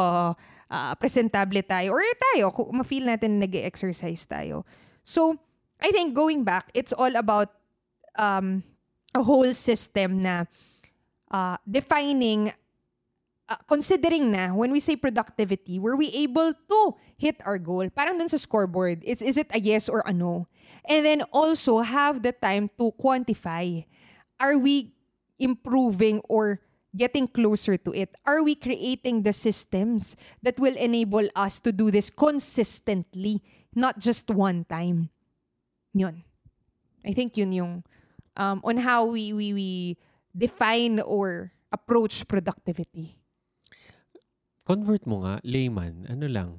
uh, 0.71 0.93
presentable 1.03 1.61
tayo. 1.67 1.99
Or 1.99 2.03
tayo, 2.33 2.55
ma-feel 2.71 3.11
natin 3.11 3.43
nag-exercise 3.43 4.23
tayo. 4.31 4.63
So, 5.03 5.35
I 5.83 5.91
think 5.91 6.15
going 6.15 6.47
back, 6.47 6.71
it's 6.79 6.95
all 6.95 7.11
about 7.19 7.51
um, 8.15 8.63
a 9.11 9.23
whole 9.27 9.51
system 9.51 10.23
na 10.23 10.47
uh, 11.31 11.59
defining 11.67 12.55
uh, 13.51 13.59
considering 13.67 14.31
na 14.31 14.55
when 14.55 14.71
we 14.71 14.79
say 14.79 14.95
productivity, 14.95 15.79
were 15.79 15.99
we 15.99 16.09
able 16.15 16.55
to 16.55 16.81
hit 17.19 17.43
our 17.45 17.59
goal? 17.59 17.85
Parang 17.91 18.17
dun 18.17 18.31
sa 18.31 18.39
scoreboard, 18.39 19.03
it's, 19.03 19.21
is 19.21 19.37
it 19.37 19.51
a 19.51 19.59
yes 19.59 19.89
or 19.89 20.07
a 20.07 20.13
no? 20.15 20.47
And 20.91 21.07
then 21.07 21.23
also 21.31 21.87
have 21.87 22.27
the 22.27 22.35
time 22.35 22.67
to 22.83 22.91
quantify. 22.99 23.87
Are 24.43 24.59
we 24.59 24.91
improving 25.39 26.19
or 26.27 26.59
getting 26.91 27.31
closer 27.31 27.79
to 27.79 27.95
it? 27.95 28.11
Are 28.27 28.43
we 28.43 28.59
creating 28.59 29.23
the 29.23 29.33
systems 29.33 30.19
that 30.43 30.59
will 30.59 30.75
enable 30.75 31.31
us 31.39 31.63
to 31.63 31.71
do 31.71 31.95
this 31.95 32.11
consistently, 32.11 33.39
not 33.71 34.03
just 34.03 34.35
one 34.35 34.67
time? 34.67 35.15
Yun. 35.95 36.27
I 37.07 37.15
think 37.15 37.39
yun 37.39 37.53
yung 37.55 37.73
um, 38.35 38.59
on 38.67 38.83
how 38.83 39.07
we, 39.07 39.33
we, 39.33 39.55
we 39.55 39.71
define 40.37 40.99
or 40.99 41.53
approach 41.71 42.27
productivity. 42.27 43.15
Convert 44.67 45.07
mo 45.07 45.23
nga, 45.23 45.39
layman, 45.47 46.07
ano 46.11 46.27
lang. 46.27 46.51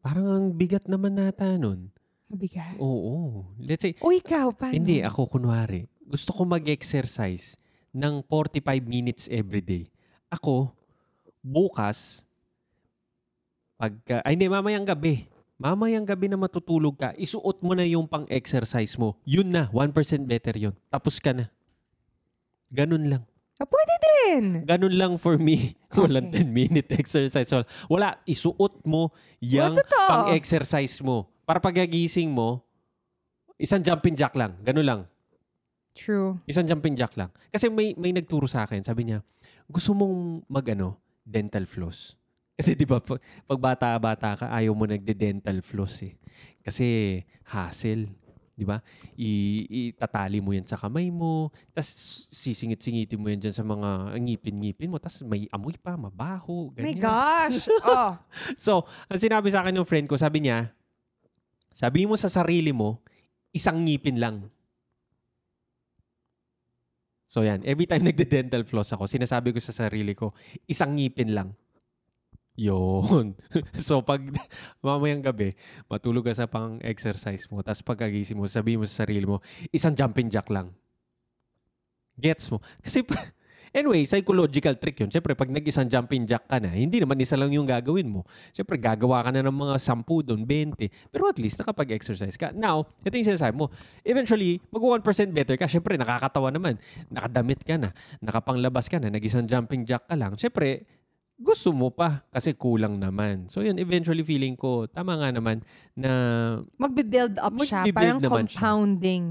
Parang 0.00 0.26
ang 0.28 0.46
bigat 0.56 0.88
naman 0.88 1.20
nata 1.20 1.60
nun. 1.60 1.92
Mabigat? 2.30 2.78
Oo. 2.78 3.42
Let's 3.58 3.82
say, 3.82 3.98
O 3.98 4.14
ikaw, 4.14 4.54
paano? 4.54 4.70
hindi, 4.72 5.02
ako 5.02 5.26
kunwari, 5.36 5.90
gusto 6.00 6.30
ko 6.30 6.46
mag-exercise 6.46 7.58
ng 7.90 8.22
45 8.22 8.62
minutes 8.86 9.26
every 9.26 9.58
day. 9.58 9.90
Ako, 10.30 10.70
bukas, 11.42 12.22
pagka, 13.74 14.22
ay 14.22 14.38
hindi, 14.38 14.46
mamayang 14.46 14.86
gabi. 14.86 15.26
Mamayang 15.60 16.06
gabi 16.06 16.30
na 16.30 16.38
matutulog 16.38 16.96
ka, 16.96 17.12
isuot 17.18 17.60
mo 17.60 17.74
na 17.74 17.84
yung 17.84 18.06
pang-exercise 18.06 18.94
mo. 18.96 19.18
Yun 19.26 19.50
na, 19.50 19.66
1% 19.68 19.90
better 20.24 20.56
yun. 20.56 20.72
Tapos 20.88 21.18
ka 21.18 21.34
na. 21.34 21.50
Ganun 22.70 23.04
lang. 23.10 23.22
Ah, 23.60 23.68
pwede 23.68 23.94
din. 24.00 24.44
Ganun 24.64 24.94
lang 24.96 25.12
for 25.20 25.36
me. 25.36 25.74
Walang 25.98 26.32
Okay. 26.32 26.46
10-minute 26.46 26.88
exercise. 26.96 27.50
Wala, 27.92 28.16
isuot 28.24 28.86
mo 28.88 29.12
yung 29.42 29.76
pang-exercise 30.08 31.02
mo. 31.04 31.28
Para 31.50 31.58
pagagising 31.58 32.30
mo, 32.30 32.62
isang 33.58 33.82
jumping 33.82 34.14
jack 34.14 34.38
lang. 34.38 34.54
Ganun 34.62 34.86
lang. 34.86 35.00
True. 35.98 36.38
Isang 36.46 36.62
jumping 36.62 36.94
jack 36.94 37.18
lang. 37.18 37.34
Kasi 37.50 37.66
may, 37.66 37.90
may 37.98 38.14
nagturo 38.14 38.46
sa 38.46 38.62
akin, 38.62 38.86
sabi 38.86 39.10
niya, 39.10 39.18
gusto 39.66 39.90
mong 39.90 40.46
mag-ano, 40.46 40.94
dental 41.26 41.66
floss. 41.66 42.14
Kasi 42.54 42.78
di 42.78 42.86
ba, 42.86 43.02
pag, 43.02 43.18
pag 43.50 43.58
bata-bata 43.58 44.38
ka, 44.38 44.46
ayaw 44.46 44.78
mo 44.78 44.86
nagde-dental 44.86 45.58
floss 45.66 46.06
eh. 46.06 46.14
Kasi 46.62 47.18
hassle. 47.50 48.06
Di 48.54 48.62
ba? 48.62 48.78
I- 49.18 49.90
itatali 49.90 50.38
mo 50.38 50.54
yan 50.54 50.70
sa 50.70 50.78
kamay 50.78 51.10
mo, 51.10 51.50
tapos 51.74 52.30
sisingit-singitin 52.30 53.18
mo 53.18 53.26
yan 53.26 53.42
dyan 53.42 53.56
sa 53.58 53.66
mga 53.66 54.14
ngipin-ngipin 54.22 54.86
mo, 54.86 55.02
tapos 55.02 55.26
may 55.26 55.50
amoy 55.50 55.74
pa, 55.82 55.98
mabaho, 55.98 56.70
My 56.78 56.94
ganyan. 56.94 57.02
gosh. 57.02 57.66
oh. 57.90 58.14
So, 58.54 58.86
ang 59.10 59.18
sinabi 59.18 59.50
sa 59.50 59.66
akin 59.66 59.74
ng 59.74 59.88
friend 59.88 60.06
ko, 60.06 60.14
sabi 60.14 60.46
niya, 60.46 60.70
sabi 61.70 62.06
mo 62.06 62.18
sa 62.18 62.30
sarili 62.30 62.74
mo, 62.74 63.02
isang 63.54 63.82
ngipin 63.82 64.18
lang. 64.18 64.36
So 67.30 67.46
yan, 67.46 67.62
every 67.62 67.86
time 67.86 68.02
nagde-dental 68.10 68.66
floss 68.66 68.90
ako, 68.90 69.06
sinasabi 69.06 69.54
ko 69.54 69.62
sa 69.62 69.70
sarili 69.70 70.18
ko, 70.18 70.34
isang 70.66 70.98
ngipin 70.98 71.30
lang. 71.30 71.54
Yun. 72.58 73.38
so 73.86 74.02
pag 74.02 74.20
mamayang 74.84 75.22
gabi, 75.22 75.54
matulog 75.86 76.26
ka 76.26 76.34
sa 76.34 76.50
pang-exercise 76.50 77.46
mo, 77.48 77.62
tapos 77.62 77.86
pagkagising 77.86 78.34
mo, 78.34 78.50
sabihin 78.50 78.82
mo 78.82 78.86
sa 78.90 79.06
sarili 79.06 79.24
mo, 79.24 79.38
isang 79.70 79.94
jumping 79.94 80.28
jack 80.28 80.50
lang. 80.50 80.74
Gets 82.20 82.52
mo? 82.52 82.58
Kasi, 82.84 83.00
anyway, 83.70 84.06
psychological 84.06 84.74
trick 84.78 85.00
yun. 85.00 85.10
Siyempre, 85.10 85.34
pag 85.34 85.50
nag-isang 85.50 85.86
jumping 85.86 86.26
jack 86.26 86.46
ka 86.46 86.58
na, 86.58 86.70
hindi 86.74 86.98
naman 86.98 87.18
isa 87.18 87.34
lang 87.38 87.50
yung 87.50 87.66
gagawin 87.66 88.06
mo. 88.06 88.26
Siyempre, 88.50 88.76
gagawa 88.78 89.22
ka 89.26 89.30
na 89.34 89.42
ng 89.46 89.54
mga 89.54 89.76
10 89.78 90.26
doon, 90.26 90.40
20. 90.46 90.90
Pero 91.10 91.24
at 91.30 91.38
least, 91.38 91.58
nakapag-exercise 91.62 92.36
ka. 92.38 92.50
Now, 92.54 92.86
ito 93.02 93.14
yung 93.14 93.28
sinasabi 93.34 93.54
mo, 93.54 93.70
eventually, 94.02 94.58
mag 94.70 94.82
1% 95.02 95.30
better 95.34 95.56
ka. 95.58 95.66
Siyempre, 95.70 95.94
nakakatawa 95.98 96.50
naman. 96.50 96.78
Nakadamit 97.08 97.62
ka 97.62 97.78
na. 97.78 97.90
Nakapanglabas 98.18 98.90
ka 98.90 98.98
na. 98.98 99.10
Nag-isang 99.10 99.46
jumping 99.46 99.86
jack 99.86 100.06
ka 100.06 100.14
lang. 100.18 100.34
Siyempre, 100.34 100.86
gusto 101.40 101.72
mo 101.72 101.88
pa 101.88 102.20
kasi 102.28 102.52
kulang 102.52 103.00
naman. 103.00 103.48
So 103.48 103.64
yun, 103.64 103.80
eventually 103.80 104.20
feeling 104.20 104.60
ko, 104.60 104.84
tama 104.84 105.16
nga 105.16 105.32
naman 105.32 105.64
na 105.96 106.10
Magbe-build 106.76 107.40
up 107.40 107.56
siya. 107.64 107.88
Magbe-build 107.88 107.96
Parang 107.96 108.20
naman 108.20 108.44
siya. 108.44 108.60
compounding 108.60 109.24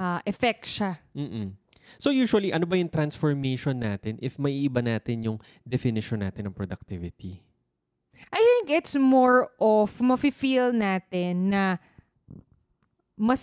uh, 0.00 0.20
effect 0.24 0.64
siya. 0.64 0.92
mm 1.12 1.63
So 1.98 2.10
usually, 2.10 2.50
ano 2.52 2.66
ba 2.66 2.76
yung 2.76 2.90
transformation 2.90 3.80
natin 3.80 4.18
if 4.20 4.36
may 4.36 4.52
iba 4.64 4.80
natin 4.80 5.24
yung 5.24 5.38
definition 5.62 6.20
natin 6.20 6.48
ng 6.50 6.54
productivity? 6.54 7.40
I 8.30 8.40
think 8.40 8.78
it's 8.78 8.94
more 8.94 9.50
of 9.58 9.90
mafe-feel 10.00 10.70
natin 10.70 11.50
na 11.50 11.82
mas 13.18 13.42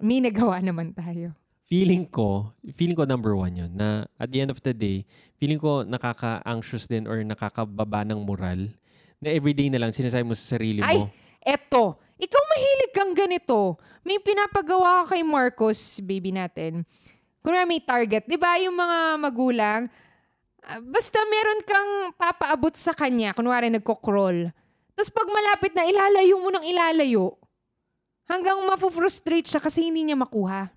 may 0.00 0.20
nagawa 0.20 0.60
naman 0.68 0.94
tayo. 0.96 1.34
Feeling 1.68 2.08
ko, 2.08 2.56
feeling 2.72 2.96
ko 2.96 3.04
number 3.04 3.36
one 3.36 3.52
yun, 3.52 3.72
na 3.76 4.08
at 4.16 4.32
the 4.32 4.40
end 4.40 4.48
of 4.48 4.56
the 4.64 4.72
day, 4.72 5.04
feeling 5.36 5.60
ko 5.60 5.84
nakaka-anxious 5.84 6.88
din 6.88 7.04
or 7.04 7.20
nakakababa 7.20 8.08
ng 8.08 8.24
moral 8.24 8.72
na 9.20 9.28
everyday 9.28 9.68
na 9.68 9.76
lang 9.76 9.92
sinasabi 9.92 10.24
mo 10.24 10.32
sa 10.32 10.56
sarili 10.56 10.80
Ay, 10.80 11.04
mo. 11.04 11.12
eto. 11.44 12.00
Ikaw 12.18 12.42
mahilig 12.50 12.92
kang 12.96 13.12
ganito. 13.14 13.78
May 14.02 14.18
pinapagawa 14.18 15.04
ka 15.06 15.14
kay 15.14 15.22
Marcos, 15.22 16.00
baby 16.02 16.34
natin. 16.34 16.82
Kung 17.42 17.54
may 17.54 17.80
target, 17.80 18.26
di 18.26 18.34
ba 18.34 18.58
yung 18.58 18.74
mga 18.74 18.98
magulang, 19.16 19.80
ah, 20.66 20.80
basta 20.82 21.18
meron 21.26 21.60
kang 21.62 21.90
papaabot 22.18 22.74
sa 22.74 22.92
kanya, 22.92 23.32
kunwari 23.32 23.70
nagko-crawl. 23.70 24.50
Tapos 24.98 25.10
pag 25.14 25.28
malapit 25.30 25.72
na, 25.78 25.86
ilalayo 25.86 26.34
mo 26.42 26.50
ng 26.50 26.64
ilalayo. 26.66 27.38
Hanggang 28.28 28.60
mafufrustrate 28.66 29.48
siya 29.48 29.62
kasi 29.62 29.88
hindi 29.88 30.04
niya 30.04 30.18
makuha. 30.18 30.68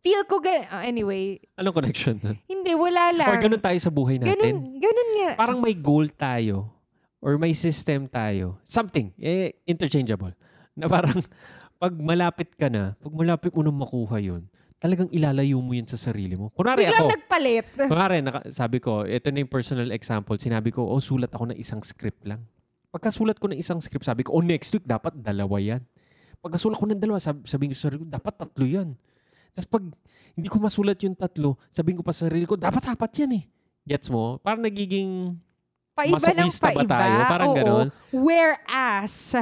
Feel 0.00 0.24
ko, 0.24 0.40
ga- 0.40 0.66
ah, 0.72 0.82
anyway, 0.88 1.36
Anong 1.60 1.76
connection 1.76 2.16
nun? 2.24 2.36
hindi, 2.48 2.72
wala 2.72 3.12
lang. 3.12 3.28
Or 3.28 3.36
ganun 3.36 3.60
tayo 3.60 3.78
sa 3.78 3.92
buhay 3.92 4.16
natin? 4.16 4.32
Ganun, 4.32 4.56
ganun 4.80 5.10
nga. 5.20 5.30
Parang 5.36 5.60
may 5.60 5.76
goal 5.76 6.08
tayo 6.08 6.72
or 7.20 7.36
may 7.36 7.52
system 7.52 8.08
tayo. 8.08 8.56
Something. 8.64 9.12
Eh, 9.20 9.60
interchangeable. 9.68 10.32
Na 10.72 10.88
parang 10.88 11.20
pag 11.82 11.92
malapit 11.92 12.56
ka 12.56 12.72
na, 12.72 12.96
pag 12.96 13.12
malapit 13.12 13.52
mo 13.52 13.60
na 13.60 13.72
makuha 13.76 14.16
yun, 14.24 14.48
talagang 14.80 15.12
ilalayo 15.12 15.60
mo 15.60 15.76
yun 15.76 15.84
sa 15.84 16.00
sarili 16.00 16.34
mo. 16.40 16.48
Kunwari 16.56 16.88
Biglang 16.88 17.04
ako, 17.04 17.08
nagpalit. 17.12 17.66
kunwari, 17.84 18.16
naka, 18.24 18.40
sabi 18.48 18.80
ko, 18.80 19.04
ito 19.04 19.28
na 19.28 19.44
yung 19.44 19.52
personal 19.52 19.92
example. 19.92 20.40
Sinabi 20.40 20.72
ko, 20.72 20.88
oh, 20.88 20.98
sulat 20.98 21.28
ako 21.28 21.52
ng 21.52 21.58
isang 21.60 21.84
script 21.84 22.24
lang. 22.24 22.40
Pagkasulat 22.88 23.36
ko 23.36 23.52
ng 23.52 23.60
isang 23.60 23.78
script, 23.78 24.08
sabi 24.08 24.24
ko, 24.24 24.34
oh, 24.34 24.42
next 24.42 24.72
week, 24.72 24.88
dapat 24.88 25.12
dalawa 25.20 25.60
yan. 25.60 25.84
Pagkasulat 26.40 26.80
ko 26.80 26.88
ng 26.88 26.96
dalawa, 26.96 27.20
sabi, 27.20 27.44
sabi 27.44 27.68
ko 27.68 27.76
sa 27.76 27.92
sarili 27.92 28.00
ko, 28.02 28.08
dapat 28.08 28.34
tatlo 28.40 28.64
yan. 28.64 28.88
Tapos 29.52 29.68
pag 29.68 29.84
hindi 30.32 30.48
ko 30.48 30.56
masulat 30.56 30.96
yung 31.04 31.12
tatlo, 31.12 31.60
sabihin 31.68 32.00
ko 32.00 32.02
pa 32.02 32.16
sa 32.16 32.32
sarili 32.32 32.48
ko, 32.48 32.56
dapat 32.56 32.80
apat 32.88 33.12
yan 33.20 33.32
eh. 33.36 33.44
Gets 33.84 34.08
mo? 34.08 34.40
Parang 34.40 34.64
nagiging 34.64 35.36
Paiba 35.92 36.16
ng 36.16 36.48
Masochista 36.48 36.72
ba 36.72 36.80
paiba. 36.80 36.96
tayo? 36.96 37.18
Parang 37.28 37.50
Oo. 37.52 37.56
ganon. 37.60 37.86
Whereas, 38.08 39.36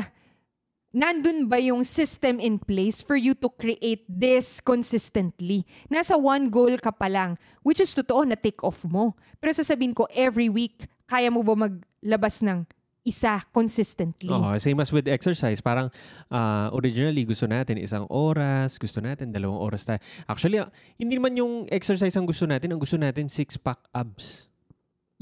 nandun 0.98 1.46
ba 1.46 1.62
yung 1.62 1.86
system 1.86 2.42
in 2.42 2.58
place 2.58 2.98
for 2.98 3.14
you 3.14 3.38
to 3.38 3.46
create 3.54 4.02
this 4.10 4.58
consistently? 4.58 5.62
Nasa 5.86 6.18
one 6.18 6.50
goal 6.50 6.74
ka 6.82 6.90
pa 6.90 7.06
lang, 7.06 7.38
which 7.62 7.78
is 7.78 7.94
totoo 7.94 8.26
na 8.26 8.34
take 8.34 8.58
off 8.66 8.82
mo. 8.82 9.14
Pero 9.38 9.54
sasabihin 9.54 9.94
ko, 9.94 10.10
every 10.10 10.50
week, 10.50 10.90
kaya 11.06 11.30
mo 11.30 11.46
ba 11.46 11.54
maglabas 11.54 12.42
ng 12.42 12.66
isa 13.06 13.40
consistently? 13.54 14.28
Oo, 14.28 14.58
same 14.58 14.82
as 14.82 14.90
with 14.90 15.06
exercise. 15.06 15.62
Parang 15.62 15.88
ah, 16.28 16.68
originally 16.74 17.22
gusto 17.22 17.46
natin 17.46 17.78
isang 17.78 18.04
oras, 18.10 18.76
gusto 18.76 18.98
natin 18.98 19.30
dalawang 19.30 19.56
oras 19.56 19.86
tayo. 19.86 20.02
Actually, 20.26 20.60
ah, 20.60 20.68
hindi 20.98 21.16
naman 21.16 21.38
yung 21.38 21.70
exercise 21.70 22.12
ang 22.18 22.26
gusto 22.26 22.44
natin. 22.44 22.74
Ang 22.74 22.82
gusto 22.82 22.98
natin, 22.98 23.30
six-pack 23.30 23.86
abs. 23.94 24.50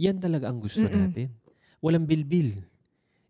Yan 0.00 0.16
talaga 0.18 0.48
ang 0.48 0.58
gusto 0.58 0.82
Mm-mm. 0.82 1.12
natin. 1.12 1.28
Walang 1.84 2.08
bilbil. 2.08 2.64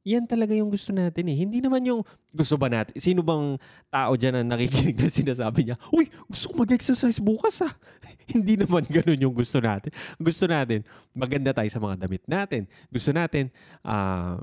Yan 0.06 0.22
talaga 0.22 0.54
yung 0.54 0.70
gusto 0.70 0.94
natin 0.94 1.26
eh. 1.26 1.34
Hindi 1.34 1.58
naman 1.58 1.82
yung 1.82 2.06
gusto 2.30 2.54
ba 2.54 2.70
natin. 2.70 2.94
Sino 2.94 3.26
bang 3.26 3.58
tao 3.90 4.14
dyan 4.14 4.38
na 4.38 4.54
nakikinig 4.54 4.94
na 4.94 5.10
sinasabi 5.10 5.66
niya, 5.66 5.76
Uy, 5.90 6.06
gusto 6.30 6.54
ko 6.54 6.62
mag-exercise 6.62 7.18
bukas 7.18 7.66
ah. 7.66 7.74
Hindi 8.30 8.54
naman 8.54 8.86
ganun 8.86 9.18
yung 9.18 9.34
gusto 9.34 9.58
natin. 9.58 9.90
Gusto 10.22 10.46
natin, 10.46 10.86
maganda 11.10 11.50
tayo 11.50 11.66
sa 11.66 11.82
mga 11.82 12.06
damit 12.06 12.22
natin. 12.30 12.70
Gusto 12.86 13.10
natin, 13.10 13.50
ah, 13.82 14.38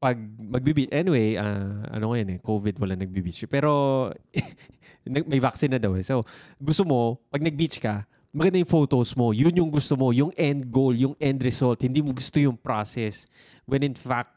pag 0.00 0.16
magbibi 0.40 0.88
anyway, 0.88 1.36
ah, 1.36 1.92
ano 1.92 2.16
ngayon 2.16 2.36
eh, 2.36 2.38
COVID, 2.40 2.80
wala 2.80 2.96
nagbi-beach. 2.96 3.44
Pero 3.52 4.08
may 5.30 5.40
vaccine 5.40 5.76
na 5.76 5.80
daw 5.80 5.92
eh. 6.00 6.04
So, 6.04 6.24
gusto 6.56 6.88
mo, 6.88 7.20
pag 7.28 7.44
nag-beach 7.44 7.76
ka, 7.76 8.08
maganda 8.36 8.60
yung 8.60 8.68
photos 8.68 9.16
mo. 9.16 9.32
Yun 9.32 9.52
yung 9.64 9.70
gusto 9.72 9.96
mo, 9.96 10.12
yung 10.12 10.32
end 10.36 10.68
goal, 10.68 10.92
yung 10.92 11.16
end 11.16 11.40
result. 11.40 11.80
Hindi 11.80 12.04
mo 12.04 12.12
gusto 12.12 12.36
yung 12.36 12.56
process. 12.56 13.24
When 13.64 13.84
in 13.84 13.96
fact, 13.96 14.35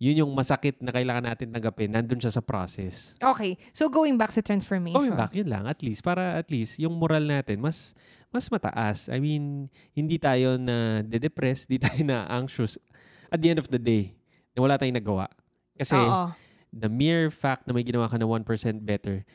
yun 0.00 0.24
yung 0.24 0.32
masakit 0.32 0.80
na 0.80 0.88
kailangan 0.88 1.28
natin 1.28 1.52
tanggapin. 1.52 1.92
Nandun 1.92 2.16
siya 2.16 2.32
sa 2.32 2.40
process. 2.40 3.12
Okay, 3.20 3.60
so 3.76 3.92
going 3.92 4.16
back 4.16 4.32
sa 4.32 4.40
transformation. 4.40 4.96
Going 4.96 5.12
back, 5.12 5.36
yun 5.36 5.52
lang. 5.52 5.68
At 5.68 5.84
least, 5.84 6.00
para 6.00 6.40
at 6.40 6.48
least, 6.48 6.80
yung 6.80 6.96
moral 6.96 7.28
natin, 7.28 7.60
mas 7.60 7.92
mas 8.32 8.48
mataas. 8.48 9.12
I 9.12 9.20
mean, 9.20 9.68
hindi 9.92 10.16
tayo 10.16 10.56
na 10.56 11.04
de-depress, 11.04 11.68
hindi 11.68 11.84
tayo 11.84 12.00
na 12.00 12.24
anxious. 12.32 12.80
At 13.28 13.44
the 13.44 13.52
end 13.52 13.60
of 13.60 13.68
the 13.68 13.76
day, 13.76 14.16
na 14.56 14.64
wala 14.64 14.80
tayong 14.80 14.96
nagawa. 14.96 15.28
Kasi, 15.76 16.00
Oo. 16.00 16.32
the 16.72 16.88
mere 16.88 17.28
fact 17.28 17.68
na 17.68 17.76
may 17.76 17.84
ginawa 17.84 18.08
ka 18.08 18.16
na 18.16 18.24
1% 18.24 18.46
better, 18.86 19.28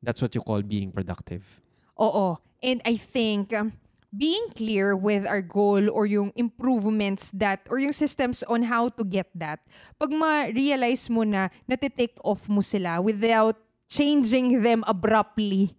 that's 0.00 0.24
what 0.24 0.32
you 0.32 0.40
call 0.40 0.64
being 0.64 0.88
productive. 0.88 1.60
Oo. 2.00 2.40
And 2.64 2.80
I 2.86 2.96
think 2.96 3.52
um, 3.52 3.76
being 4.08 4.48
clear 4.56 4.96
with 4.96 5.28
our 5.28 5.44
goal 5.44 5.90
or 5.92 6.08
yung 6.08 6.32
improvements 6.36 7.30
that 7.36 7.60
or 7.68 7.78
yung 7.78 7.92
systems 7.92 8.40
on 8.48 8.64
how 8.64 8.88
to 8.88 9.04
get 9.04 9.28
that, 9.36 9.60
pag 10.00 10.08
ma-realize 10.12 11.12
mo 11.12 11.24
na 11.24 11.52
natitake 11.68 12.16
off 12.24 12.48
mo 12.48 12.64
sila 12.64 13.00
without 13.04 13.56
changing 13.88 14.64
them 14.64 14.80
abruptly, 14.88 15.76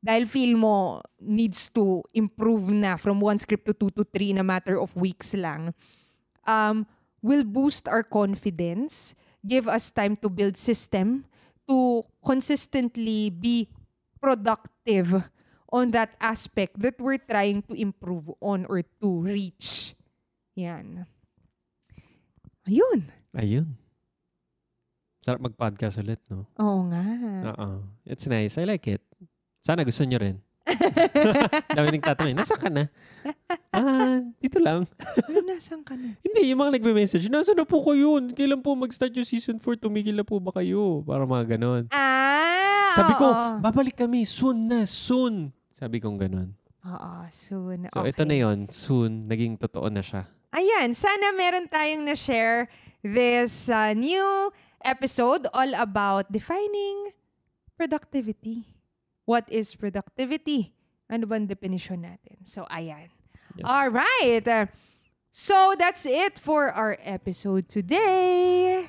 dahil 0.00 0.24
feel 0.24 0.56
mo 0.56 1.02
needs 1.20 1.68
to 1.68 2.00
improve 2.16 2.72
na 2.72 2.96
from 2.96 3.20
one 3.20 3.36
script 3.36 3.66
to 3.68 3.74
two 3.76 3.92
to 3.92 4.04
three 4.08 4.32
na 4.32 4.44
matter 4.44 4.80
of 4.80 4.94
weeks 4.96 5.36
lang, 5.36 5.74
um, 6.48 6.88
will 7.20 7.44
boost 7.44 7.88
our 7.88 8.06
confidence, 8.06 9.12
give 9.44 9.68
us 9.68 9.90
time 9.90 10.16
to 10.16 10.30
build 10.30 10.56
system, 10.56 11.26
to 11.68 12.06
consistently 12.24 13.28
be 13.28 13.68
productive 14.22 15.26
on 15.72 15.90
that 15.94 16.14
aspect 16.20 16.78
that 16.80 16.98
we're 16.98 17.20
trying 17.20 17.62
to 17.66 17.74
improve 17.74 18.30
on 18.40 18.66
or 18.66 18.82
to 19.02 19.08
reach. 19.22 19.94
Yan. 20.56 21.06
Ayun. 22.66 23.10
Ayun. 23.36 23.78
Sarap 25.22 25.42
mag-podcast 25.42 25.98
ulit, 26.02 26.22
no? 26.30 26.46
Oo 26.58 26.86
nga. 26.90 27.02
Oo. 27.54 27.68
It's 28.06 28.26
nice. 28.30 28.58
I 28.58 28.64
like 28.66 28.86
it. 28.86 29.02
Sana 29.62 29.82
gusto 29.82 30.06
nyo 30.06 30.22
rin. 30.22 30.38
Dami 31.78 31.94
nagtatanong, 31.94 32.34
nasa 32.34 32.58
ka 32.58 32.66
na? 32.66 32.90
Ah, 33.70 34.18
dito 34.42 34.58
lang. 34.58 34.86
Pero 35.26 35.42
nasan 35.46 35.86
ka 35.86 35.94
na? 35.94 36.18
Hindi, 36.22 36.50
yung 36.50 36.58
mga 36.58 36.78
nagme-message, 36.78 37.30
nasa 37.30 37.54
na 37.54 37.62
po 37.62 37.82
kayo? 37.86 38.18
Kailan 38.34 38.62
po 38.62 38.74
mag-start 38.74 39.14
yung 39.14 39.26
season 39.26 39.62
4? 39.62 39.82
Tumigil 39.82 40.18
na 40.18 40.26
po 40.26 40.42
ba 40.42 40.50
kayo? 40.54 41.02
Para 41.06 41.22
mga 41.22 41.58
ganon. 41.58 41.86
Ah! 41.94 42.55
Sabi 42.96 43.12
ko, 43.20 43.28
oo. 43.28 43.48
babalik 43.60 43.96
kami. 43.96 44.24
Soon 44.24 44.58
na, 44.64 44.88
soon. 44.88 45.52
Sabi 45.68 46.00
kong 46.00 46.16
ganon. 46.16 46.56
Oo, 46.86 47.12
soon. 47.28 47.90
So, 47.92 48.00
okay. 48.00 48.16
ito 48.16 48.22
na 48.24 48.36
yon 48.40 48.58
Soon. 48.72 49.28
Naging 49.28 49.60
totoo 49.60 49.92
na 49.92 50.00
siya. 50.00 50.24
Ayan, 50.56 50.96
sana 50.96 51.36
meron 51.36 51.68
tayong 51.68 52.06
na-share 52.06 52.70
this 53.04 53.68
uh, 53.68 53.92
new 53.92 54.48
episode 54.80 55.44
all 55.52 55.72
about 55.76 56.30
defining 56.32 57.12
productivity. 57.76 58.64
What 59.28 59.50
is 59.52 59.74
productivity? 59.74 60.72
Ano 61.12 61.26
bang 61.28 61.44
definition 61.44 62.06
natin? 62.06 62.46
So, 62.46 62.64
ayan. 62.72 63.12
Yes. 63.58 63.66
All 63.66 63.90
right. 63.92 64.70
So, 65.28 65.76
that's 65.76 66.06
it 66.08 66.38
for 66.40 66.72
our 66.72 66.96
episode 67.04 67.68
today. 67.68 68.88